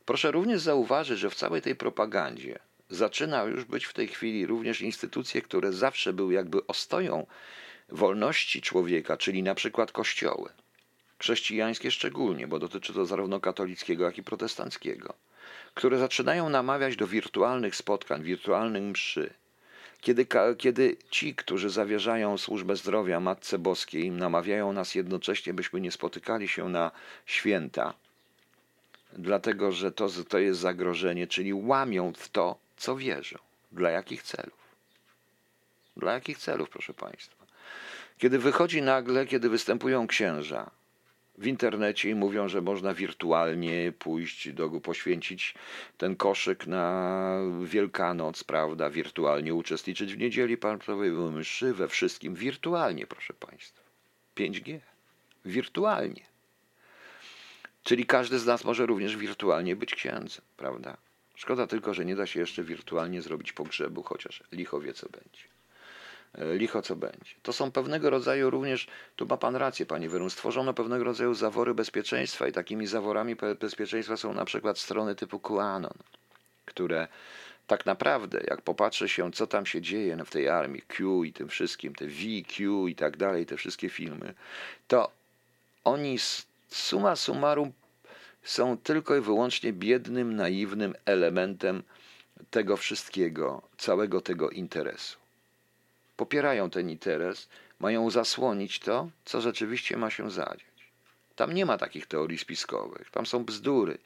[0.06, 2.60] Proszę również zauważyć, że w całej tej propagandzie
[2.90, 7.28] zaczyna już być w tej chwili również instytucje, które zawsze były jakby ostoją
[7.90, 10.50] wolności człowieka, czyli na przykład kościoły.
[11.20, 15.14] Chrześcijańskie szczególnie, bo dotyczy to zarówno katolickiego, jak i protestanckiego,
[15.74, 19.34] które zaczynają namawiać do wirtualnych spotkań, wirtualnych mszy,
[20.02, 20.28] kiedy,
[20.58, 26.70] kiedy ci, którzy zawierzają służbę zdrowia Matce Boskiej, namawiają nas jednocześnie, byśmy nie spotykali się
[26.70, 26.91] na
[27.26, 27.93] święta,
[29.14, 33.38] dlatego że to, to jest zagrożenie, czyli łamią w to, co wierzą.
[33.72, 34.68] Dla jakich celów?
[35.98, 37.45] Dla jakich celów, proszę Państwa?
[38.18, 40.72] Kiedy wychodzi nagle, kiedy występują księża,
[41.38, 45.56] w internecie i mówią, że można wirtualnie pójść, do, poświęcić
[45.98, 53.34] ten koszyk na Wielkanoc, prawda, wirtualnie uczestniczyć w niedzieli państwowej, mszy, we wszystkim wirtualnie, proszę
[53.34, 53.82] Państwa.
[54.36, 54.80] 5G.
[55.46, 56.26] Wirtualnie.
[57.84, 60.98] Czyli każdy z nas może również wirtualnie być księdzem, prawda?
[61.36, 65.57] Szkoda tylko, że nie da się jeszcze wirtualnie zrobić pogrzebu, chociaż licho wie co będzie.
[66.34, 67.34] E, licho co będzie.
[67.44, 71.74] To są pewnego rodzaju również, tu ma Pan rację, Panie Wyrun, stworzono pewnego rodzaju zawory
[71.74, 75.94] bezpieczeństwa i takimi zaworami bezpieczeństwa są na przykład strony typu QAnon,
[76.66, 77.08] które
[77.68, 81.48] tak naprawdę, jak popatrzy się, co tam się dzieje w tej armii, Q i tym
[81.48, 84.34] wszystkim, te VQ i tak dalej, te wszystkie filmy,
[84.88, 85.12] to
[85.84, 86.18] oni
[86.70, 87.72] suma summarum
[88.44, 91.84] są tylko i wyłącznie biednym, naiwnym elementem
[92.52, 95.27] tego wszystkiego, całego tego interesu
[96.18, 97.49] popierają ten interes,
[97.80, 100.78] mają zasłonić to, co rzeczywiście ma się zadziać.
[101.36, 103.11] Tam nie ma takich teorii spiskowych.
[103.11, 103.97] Tam są bzdury,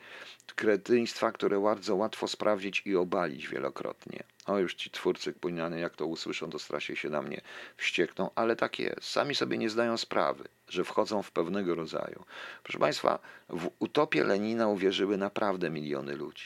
[0.56, 4.24] kretyństwa, które bardzo łatwo sprawdzić i obalić wielokrotnie.
[4.46, 7.42] O, już ci twórcy kpuniany, jak to usłyszą, to strasznie się na mnie
[7.78, 9.04] wściekną, ale tak jest.
[9.04, 12.26] Sami sobie nie zdają sprawy, że wchodzą w pewnego rodzaju.
[12.64, 16.46] Proszę Państwa, w utopię Lenina uwierzyły naprawdę miliony ludzi.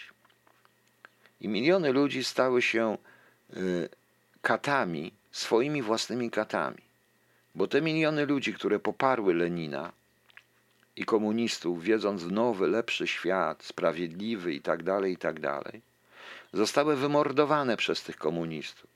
[1.42, 2.98] I miliony ludzi stały się
[3.54, 3.90] y,
[4.42, 6.82] katami, swoimi własnymi katami.
[7.56, 9.92] Bo te miliony ludzi, które poparły Lenina
[10.96, 15.82] i komunistów, wiedząc w nowy, lepszy świat, sprawiedliwy i tak dalej, i tak dalej,
[16.54, 18.90] zostały wymordowane przez tych komunistów.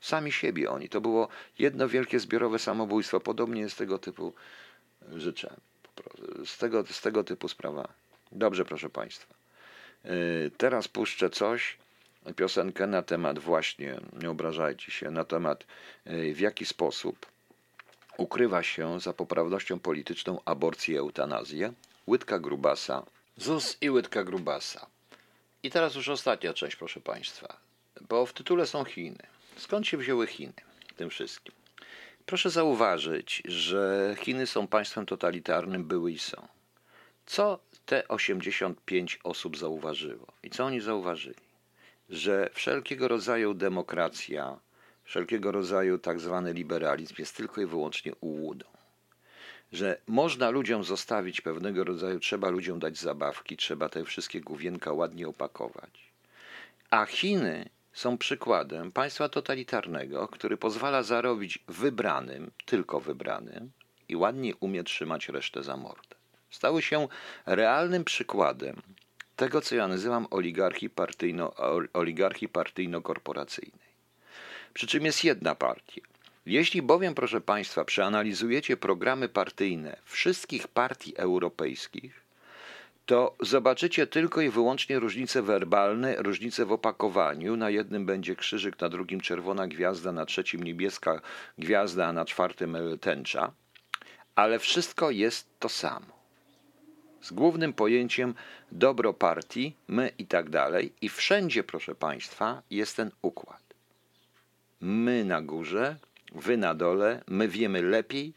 [0.00, 0.88] Sami siebie oni.
[0.88, 1.28] To było
[1.58, 3.20] jedno wielkie zbiorowe samobójstwo.
[3.20, 4.32] Podobnie z tego typu
[5.16, 5.60] rzeczami.
[6.44, 7.94] Z tego, z tego typu sprawami.
[8.32, 9.34] Dobrze, proszę Państwa.
[10.04, 11.78] Y, teraz puszczę coś,
[12.36, 15.66] piosenkę na temat właśnie, nie obrażajcie się, na temat
[16.06, 17.26] y, w jaki sposób
[18.16, 21.72] ukrywa się za poprawnością polityczną aborcję i eutanazję.
[22.08, 23.06] Łydka Grubasa.
[23.36, 24.86] ZUS i Łydka Grubasa.
[25.62, 27.56] I teraz już ostatnia część, proszę Państwa,
[28.08, 29.22] bo w tytule są Chiny.
[29.56, 30.52] Skąd się wzięły Chiny
[30.88, 31.54] w tym wszystkim?
[32.26, 36.48] Proszę zauważyć, że Chiny są państwem totalitarnym, były i są.
[37.26, 40.26] Co te 85 osób zauważyło?
[40.42, 41.43] I co oni zauważyli?
[42.14, 44.60] Że wszelkiego rodzaju demokracja,
[45.04, 48.66] wszelkiego rodzaju tak zwany liberalizm jest tylko i wyłącznie ułudą.
[49.72, 55.28] Że można ludziom zostawić pewnego rodzaju, trzeba ludziom dać zabawki, trzeba te wszystkie główienka ładnie
[55.28, 56.12] opakować.
[56.90, 63.70] A Chiny są przykładem państwa totalitarnego, który pozwala zarobić wybranym, tylko wybranym
[64.08, 66.16] i ładnie umie trzymać resztę za mordę.
[66.50, 67.08] Stały się
[67.46, 68.82] realnym przykładem
[69.36, 71.54] tego, co ja nazywam oligarchii, partyjno,
[71.92, 73.94] oligarchii partyjno-korporacyjnej.
[74.74, 76.02] Przy czym jest jedna partia.
[76.46, 82.24] Jeśli bowiem, proszę Państwa, przeanalizujecie programy partyjne wszystkich partii europejskich,
[83.06, 87.56] to zobaczycie tylko i wyłącznie różnice werbalne, różnice w opakowaniu.
[87.56, 91.20] Na jednym będzie krzyżyk, na drugim czerwona gwiazda, na trzecim niebieska
[91.58, 93.52] gwiazda, a na czwartym tęcza.
[94.34, 96.23] Ale wszystko jest to samo.
[97.24, 98.34] Z głównym pojęciem
[98.72, 100.92] dobro partii, my i tak dalej.
[101.00, 103.62] I wszędzie, proszę Państwa, jest ten układ.
[104.80, 105.96] My na górze,
[106.34, 108.32] wy na dole, my wiemy lepiej,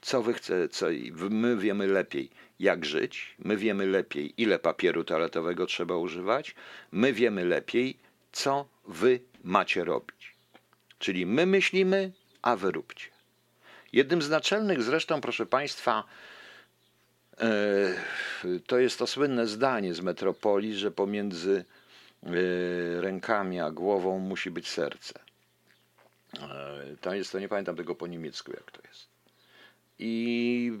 [0.00, 0.86] co wy chcecie, co
[1.30, 6.54] my wiemy lepiej, jak żyć, my wiemy lepiej, ile papieru toaletowego trzeba używać,
[6.92, 7.98] my wiemy lepiej,
[8.32, 10.34] co wy macie robić.
[10.98, 12.12] Czyli my myślimy,
[12.42, 13.08] a wy róbcie.
[13.92, 16.04] Jednym z naczelnych zresztą, proszę Państwa,
[18.66, 21.64] to jest to słynne zdanie z metropolii, że pomiędzy
[22.22, 22.30] e,
[23.00, 25.20] rękami a głową musi być serce.
[26.40, 29.08] E, to jest, to nie pamiętam tego po niemiecku, jak to jest.
[29.98, 30.72] I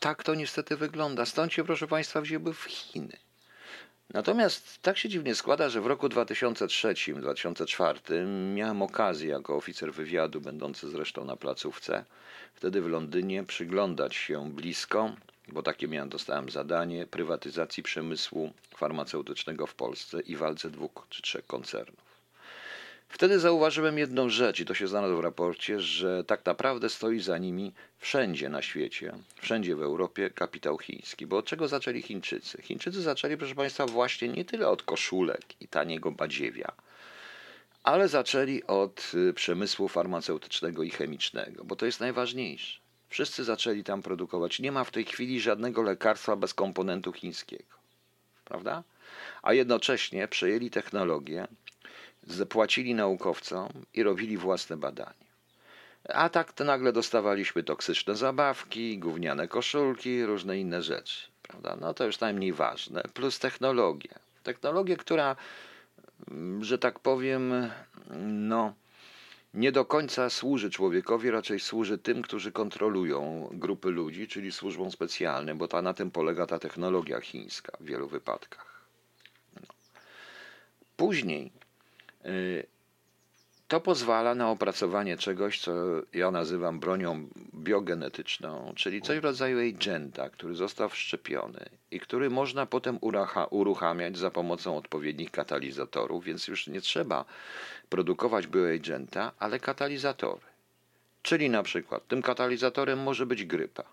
[0.00, 1.26] tak to niestety wygląda.
[1.26, 3.16] Stąd się, proszę Państwa, wzięły w Chiny.
[4.14, 10.88] Natomiast tak się dziwnie składa, że w roku 2003-2004 miałem okazję jako oficer wywiadu, będący
[10.88, 12.04] zresztą na placówce,
[12.54, 15.12] wtedy w Londynie, przyglądać się blisko,
[15.48, 21.46] bo takie miałem, dostałem zadanie, prywatyzacji przemysłu farmaceutycznego w Polsce i walce dwóch czy trzech
[21.46, 22.03] koncernów.
[23.14, 27.38] Wtedy zauważyłem jedną rzecz, i to się znalazło w raporcie, że tak naprawdę stoi za
[27.38, 31.26] nimi wszędzie na świecie, wszędzie w Europie kapitał chiński.
[31.26, 32.62] Bo od czego zaczęli Chińczycy?
[32.62, 36.72] Chińczycy zaczęli, proszę Państwa, właśnie nie tyle od koszulek i taniego badziewia,
[37.82, 42.80] ale zaczęli od y, przemysłu farmaceutycznego i chemicznego, bo to jest najważniejsze.
[43.08, 44.60] Wszyscy zaczęli tam produkować.
[44.60, 47.74] Nie ma w tej chwili żadnego lekarstwa bez komponentu chińskiego.
[48.44, 48.82] Prawda?
[49.42, 51.46] A jednocześnie przejęli technologię,
[52.26, 55.24] zapłacili naukowcom i robili własne badania.
[56.08, 61.26] A tak to nagle dostawaliśmy toksyczne zabawki, gówniane koszulki, różne inne rzeczy.
[61.42, 61.76] Prawda?
[61.80, 63.02] No to już najmniej ważne.
[63.14, 64.18] Plus technologia.
[64.42, 65.36] Technologia, która,
[66.60, 67.70] że tak powiem,
[68.26, 68.74] no,
[69.54, 75.58] nie do końca służy człowiekowi, raczej służy tym, którzy kontrolują grupy ludzi, czyli służbom specjalnym,
[75.58, 78.84] bo ta, na tym polega ta technologia chińska w wielu wypadkach.
[79.54, 79.74] No.
[80.96, 81.52] Później
[83.68, 85.72] to pozwala na opracowanie czegoś, co
[86.12, 92.66] ja nazywam bronią biogenetyczną, czyli coś w rodzaju agenta, który został wszczepiony i który można
[92.66, 92.98] potem
[93.50, 97.24] uruchamiać za pomocą odpowiednich katalizatorów, więc już nie trzeba
[97.88, 100.40] produkować bioagenta, ale katalizatory.
[101.22, 103.84] Czyli na przykład tym katalizatorem może być grypa.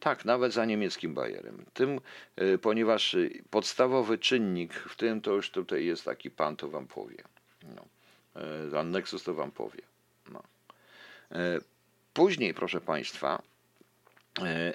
[0.00, 1.64] Tak, nawet za niemieckim Bayerem.
[1.74, 2.00] Tym,
[2.42, 6.86] y, ponieważ y, podstawowy czynnik w tym to już tutaj jest taki pan, to wam
[6.86, 7.22] powie.
[7.62, 7.84] No.
[8.80, 9.82] Y, Nexus to wam powie.
[10.30, 10.42] No.
[12.14, 13.42] Później, proszę Państwa,
[14.42, 14.74] e,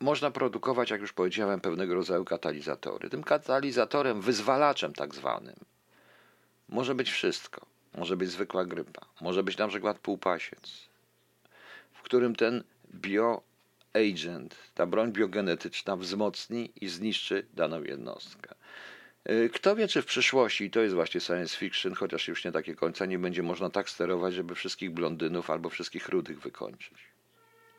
[0.00, 3.10] można produkować, jak już powiedziałem, pewnego rodzaju katalizatory.
[3.10, 5.56] Tym katalizatorem, wyzwalaczem tak zwanym,
[6.68, 7.66] może być wszystko.
[7.94, 10.88] Może być zwykła grypa, może być na przykład półpasiec,
[11.92, 12.64] w którym ten
[13.94, 18.54] bioagent, ta broń biogenetyczna wzmocni i zniszczy daną jednostkę.
[19.30, 22.52] Y, kto wie, czy w przyszłości, i to jest właśnie science fiction, chociaż już nie
[22.52, 26.98] takie końca, nie będzie można tak sterować, żeby wszystkich blondynów albo wszystkich rudych wykończyć.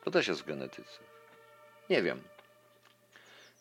[0.03, 0.99] To też jest w genetyce.
[1.89, 2.22] Nie wiem.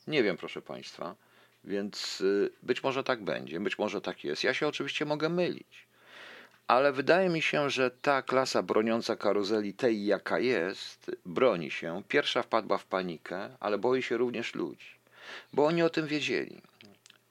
[0.06, 1.16] Nie wiem, proszę Państwa.
[1.64, 4.44] Więc y, być może tak będzie, być może tak jest.
[4.44, 5.86] Ja się oczywiście mogę mylić.
[6.72, 12.02] Ale wydaje mi się, że ta klasa broniąca karuzeli tej, jaka jest, broni się.
[12.08, 14.86] Pierwsza wpadła w panikę, ale boi się również ludzi,
[15.52, 16.62] bo oni o tym wiedzieli.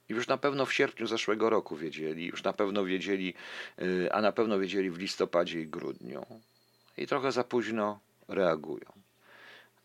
[0.08, 3.34] Już na pewno w sierpniu zeszłego roku wiedzieli, już na pewno wiedzieli,
[3.82, 6.26] y, a na pewno wiedzieli w listopadzie i grudniu.
[6.96, 8.92] I trochę za późno reagują.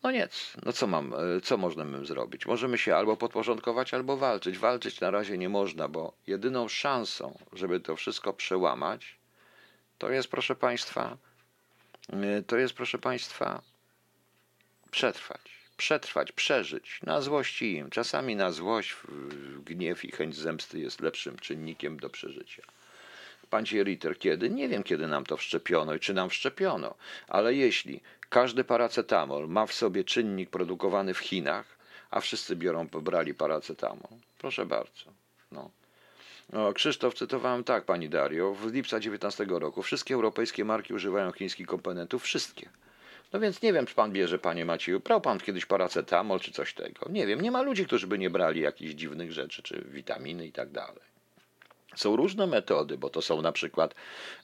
[0.04, 2.46] No nic, no co mam, e, co możemy zrobić?
[2.46, 4.58] Możemy się albo podporządkować, albo walczyć.
[4.58, 9.17] Walczyć na razie nie można, bo jedyną szansą, żeby to wszystko przełamać,
[9.98, 11.18] to jest, proszę Państwa,
[12.10, 13.62] e, to jest, proszę Państwa,
[14.92, 15.58] przetrwać.
[15.78, 17.90] Przetrwać, przeżyć na złości im.
[17.90, 18.96] Czasami na złość,
[19.66, 22.64] gniew i chęć zemsty jest lepszym czynnikiem do przeżycia.
[23.50, 24.50] Panie Ritter, kiedy?
[24.50, 26.96] Nie wiem, kiedy nam to wszczepiono i czy nam wszczepiono,
[27.28, 31.78] ale jeśli każdy paracetamol ma w sobie czynnik produkowany w Chinach,
[32.12, 35.14] a wszyscy biorą, pobrali paracetamol, proszę bardzo.
[35.52, 35.72] No.
[36.74, 42.24] Krzysztof, cytowałem tak, pani Dario, w lipca 19 roku wszystkie europejskie marki używają chińskich komponentów,
[42.24, 42.70] wszystkie.
[43.34, 46.74] No więc nie wiem, czy pan bierze, panie Macieju, brał pan kiedyś paracetamol czy coś
[46.74, 47.10] tego.
[47.10, 50.52] Nie wiem, nie ma ludzi, którzy by nie brali jakichś dziwnych rzeczy, czy witaminy i
[50.52, 51.08] tak dalej.
[51.96, 53.96] Są różne metody, bo to są na przykład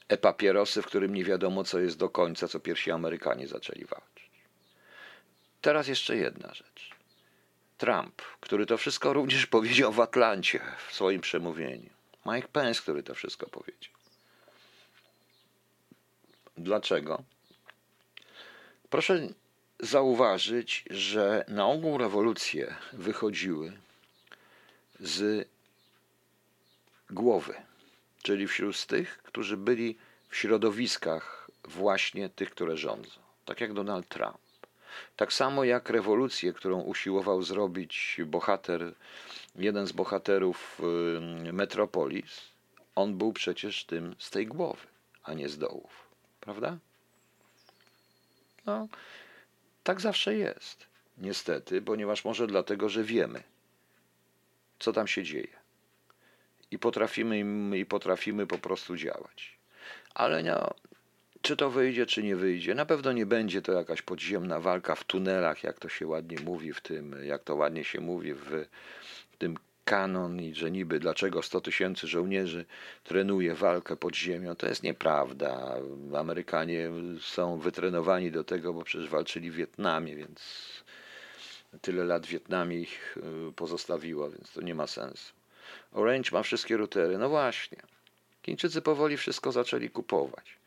[0.10, 4.32] e-papierosy, w którym nie wiadomo, co jest do końca, co pierwsi Amerykanie zaczęli walczyć.
[5.62, 6.91] Teraz jeszcze jedna rzecz.
[7.78, 11.93] Trump, który to wszystko również powiedział w Atlancie w swoim przemówieniu.
[12.26, 13.93] Mike Pence, który to wszystko powiedział.
[16.57, 17.24] Dlaczego?
[18.89, 19.28] Proszę
[19.80, 23.74] zauważyć, że na ogół rewolucje wychodziły
[24.99, 25.47] z
[27.09, 27.53] głowy,
[28.24, 29.97] czyli wśród tych, którzy byli
[30.30, 34.38] w środowiskach właśnie tych, które rządzą, tak jak Donald Trump.
[35.15, 38.93] Tak samo jak rewolucję, którą usiłował zrobić bohater,
[39.56, 40.82] jeden z bohaterów
[41.54, 42.41] Metropolis,
[42.95, 44.88] on był przecież tym z tej głowy,
[45.24, 46.08] a nie z dołów.
[46.39, 46.78] Prawda?
[48.66, 48.88] No,
[49.84, 50.86] tak zawsze jest.
[51.18, 53.43] Niestety, ponieważ może dlatego, że wiemy,
[54.80, 55.64] co tam się dzieje
[56.72, 59.58] i potrafimy, i potrafimy po prostu działać.
[60.14, 60.74] Ale no,
[61.41, 62.76] czy to wyjdzie, czy nie wyjdzie.
[62.76, 66.74] Na pewno nie będzie to jakaś podziemna walka w tunelach, jak to się ładnie mówi
[66.74, 68.66] w tym, jak to ładnie się mówi w,
[69.34, 72.65] w tym kanon i że niby dlaczego 100 tysięcy żołnierzy
[73.03, 74.55] trenuje walkę pod ziemią.
[74.55, 75.75] To jest nieprawda.
[76.17, 76.89] Amerykanie
[77.21, 80.41] są wytrenowani do tego, bo przecież walczyli w Wietnamie, więc
[81.81, 83.17] tyle lat w Wietnamie ich
[83.49, 85.34] y, pozostawiło, więc to nie ma sensu.
[85.91, 87.17] Orange ma wszystkie routery.
[87.17, 87.77] No właśnie.
[88.45, 90.57] Chińczycy powoli wszystko zaczęli kupować.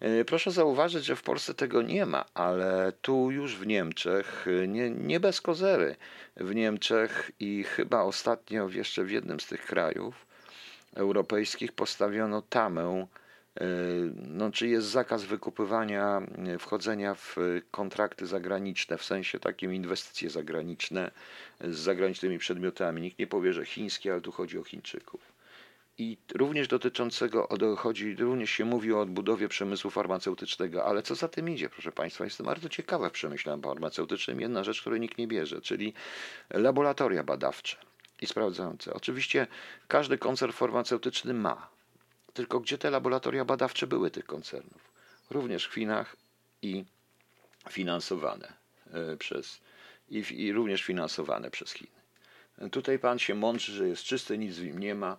[0.00, 4.68] E, proszę zauważyć, że w Polsce tego nie ma, ale tu już w Niemczech, e,
[4.68, 5.96] nie, nie bez kozery,
[6.36, 10.26] w Niemczech i chyba ostatnio jeszcze w jednym z tych krajów
[10.94, 13.06] europejskich postawiono tamę,
[13.60, 13.64] e,
[14.14, 16.22] no, czy jest zakaz wykupywania,
[16.58, 17.36] wchodzenia w
[17.70, 21.10] kontrakty zagraniczne, w sensie takim inwestycje zagraniczne
[21.60, 23.02] z zagranicznymi przedmiotami.
[23.02, 25.27] Nikt nie powie, że chińskie, ale tu chodzi o Chińczyków
[25.98, 31.48] i również dotyczącego, chodzi, również się mówi o odbudowie przemysłu farmaceutycznego, ale co za tym
[31.48, 35.60] idzie, proszę Państwa, jestem bardzo ciekawa w przemyśle farmaceutycznym jedna rzecz, której nikt nie bierze,
[35.60, 35.94] czyli
[36.50, 37.76] laboratoria badawcze
[38.20, 38.94] i sprawdzające.
[38.94, 39.46] Oczywiście
[39.88, 41.68] każdy koncern farmaceutyczny ma,
[42.34, 44.92] tylko gdzie te laboratoria badawcze były tych koncernów?
[45.30, 46.16] Również w Chinach
[46.62, 46.84] i
[47.70, 48.52] finansowane
[48.92, 49.60] e, przez,
[50.08, 51.98] i, i również finansowane przez Chiny.
[52.70, 55.16] Tutaj pan się mądrzy, że jest czysty, nic w nim nie ma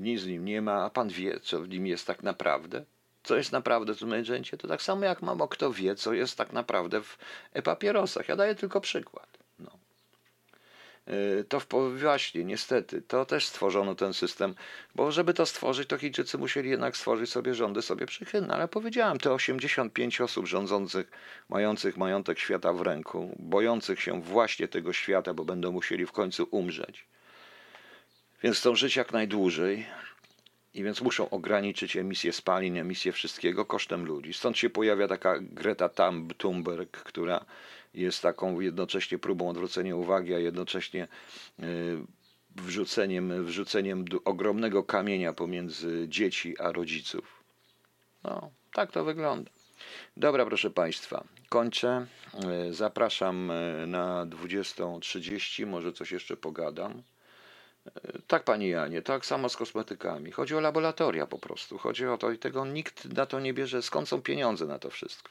[0.00, 2.84] nic w nim nie ma, a pan wie, co w nim jest tak naprawdę?
[3.22, 4.56] Co jest naprawdę w tym agencie?
[4.56, 7.18] To tak samo jak mamo, kto wie, co jest tak naprawdę w
[7.52, 8.28] e-papierosach.
[8.28, 9.38] Ja daję tylko przykład.
[9.58, 9.70] No.
[11.06, 11.66] Yy, to w,
[12.00, 14.54] właśnie, niestety, to też stworzono ten system,
[14.94, 18.54] bo żeby to stworzyć, to Chińczycy musieli jednak stworzyć sobie rządy sobie przychylne.
[18.54, 21.10] Ale powiedziałem, te 85 osób rządzących,
[21.48, 26.48] mających majątek świata w ręku, bojących się właśnie tego świata, bo będą musieli w końcu
[26.50, 27.06] umrzeć
[28.42, 29.86] więc chcą żyć jak najdłużej
[30.74, 34.34] I więc muszą ograniczyć emisję spalin, emisję wszystkiego kosztem ludzi.
[34.34, 35.90] Stąd się pojawia taka Greta
[36.38, 37.44] Thunberg, która
[37.94, 41.08] jest taką jednocześnie próbą odwrócenia uwagi, a jednocześnie
[41.60, 41.64] y,
[42.56, 47.42] wrzuceniem, wrzuceniem ogromnego kamienia pomiędzy dzieci a rodziców.
[48.24, 49.50] No, tak to wygląda.
[50.16, 52.06] Dobra, proszę Państwa, kończę.
[52.68, 57.02] Y, zapraszam y, na 20.30, może coś jeszcze pogadam.
[58.26, 60.30] Tak, pani Janie, tak samo z kosmetykami.
[60.30, 61.78] Chodzi o laboratoria po prostu.
[61.78, 63.82] Chodzi o to i tego nikt na to nie bierze.
[63.82, 65.28] Skąd są pieniądze na to wszystko?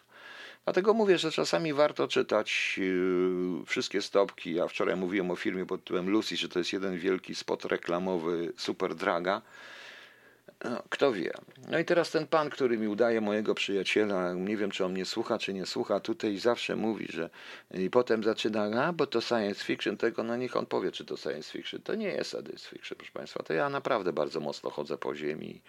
[0.64, 4.53] Dlatego mówię, że czasami warto czytać yy, wszystkie stopki.
[4.53, 8.53] Ja wczoraj mówiłem o firmie pod tytułem Lucy, że to jest jeden wielki spot reklamowy
[8.58, 9.41] Super Draga.
[10.64, 11.32] No, kto wie.
[11.68, 15.06] No i teraz ten pan, który mi udaje mojego przyjaciela, nie wiem czy on mnie
[15.06, 17.30] słucha, czy nie słucha, tutaj zawsze mówi, że
[17.72, 21.18] i potem zaczyna, a bo to science fiction, tego, no niech on powie, czy to
[21.18, 21.82] science fiction.
[21.82, 23.43] To nie jest science fiction, proszę Państwa.
[23.43, 25.62] To ja naprawdę bardzo mocno chodzę po ziemi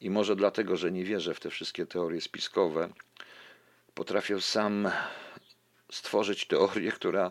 [0.00, 2.88] i może dlatego, że nie wierzę w te wszystkie teorie spiskowe,
[3.94, 4.90] potrafię sam
[5.92, 7.30] stworzyć teorię, która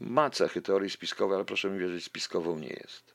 [0.00, 3.14] ma cechy teorii spiskowej, ale proszę mi wierzyć, spiskową nie jest.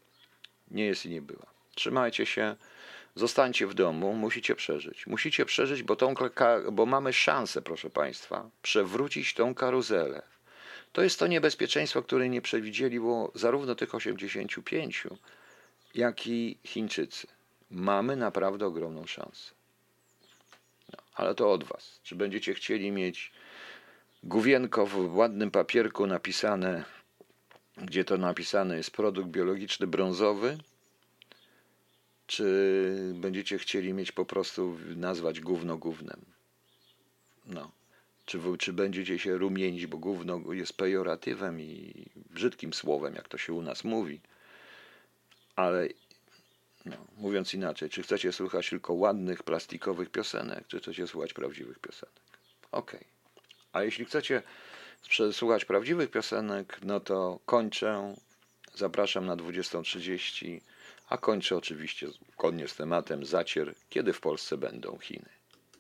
[0.72, 1.46] Nie jest i nie była.
[1.76, 2.56] Trzymajcie się.
[3.20, 5.08] Zostańcie w domu, musicie przeżyć.
[5.08, 6.14] Musicie przeżyć, bo, tą,
[6.72, 10.22] bo mamy szansę, proszę Państwa, przewrócić tą karuzelę.
[10.92, 15.04] To jest to niebezpieczeństwo, które nie przewidzieli było zarówno tych 85,
[15.96, 17.28] jak i Chińczycy.
[17.72, 19.52] Mamy naprawdę ogromną szansę.
[20.94, 22.00] No, ale to od Was.
[22.04, 23.32] Czy będziecie chcieli mieć
[24.24, 26.84] główienko w ładnym papierku napisane,
[27.78, 30.58] gdzie to napisane jest produkt biologiczny brązowy,
[32.30, 36.26] czy będziecie chcieli mieć po prostu nazwać gówno gównem.
[37.46, 37.72] No.
[38.26, 43.54] Czy, czy będziecie się rumienić, bo gówno jest pejoratywem i brzydkim słowem, jak to się
[43.54, 44.22] u nas mówi.
[45.56, 45.88] Ale
[46.86, 52.22] no, mówiąc inaczej, czy chcecie słuchać tylko ładnych, plastikowych piosenek, czy chcecie słuchać prawdziwych piosenek?
[52.72, 53.00] Okej.
[53.00, 53.10] Okay.
[53.74, 54.44] A jeśli chcecie
[55.32, 58.16] słuchać prawdziwych piosenek, no to kończę.
[58.76, 60.62] Zapraszam na 20.30
[61.10, 65.39] a kończę oczywiście zgodnie z tematem zacier, kiedy w Polsce będą Chiny.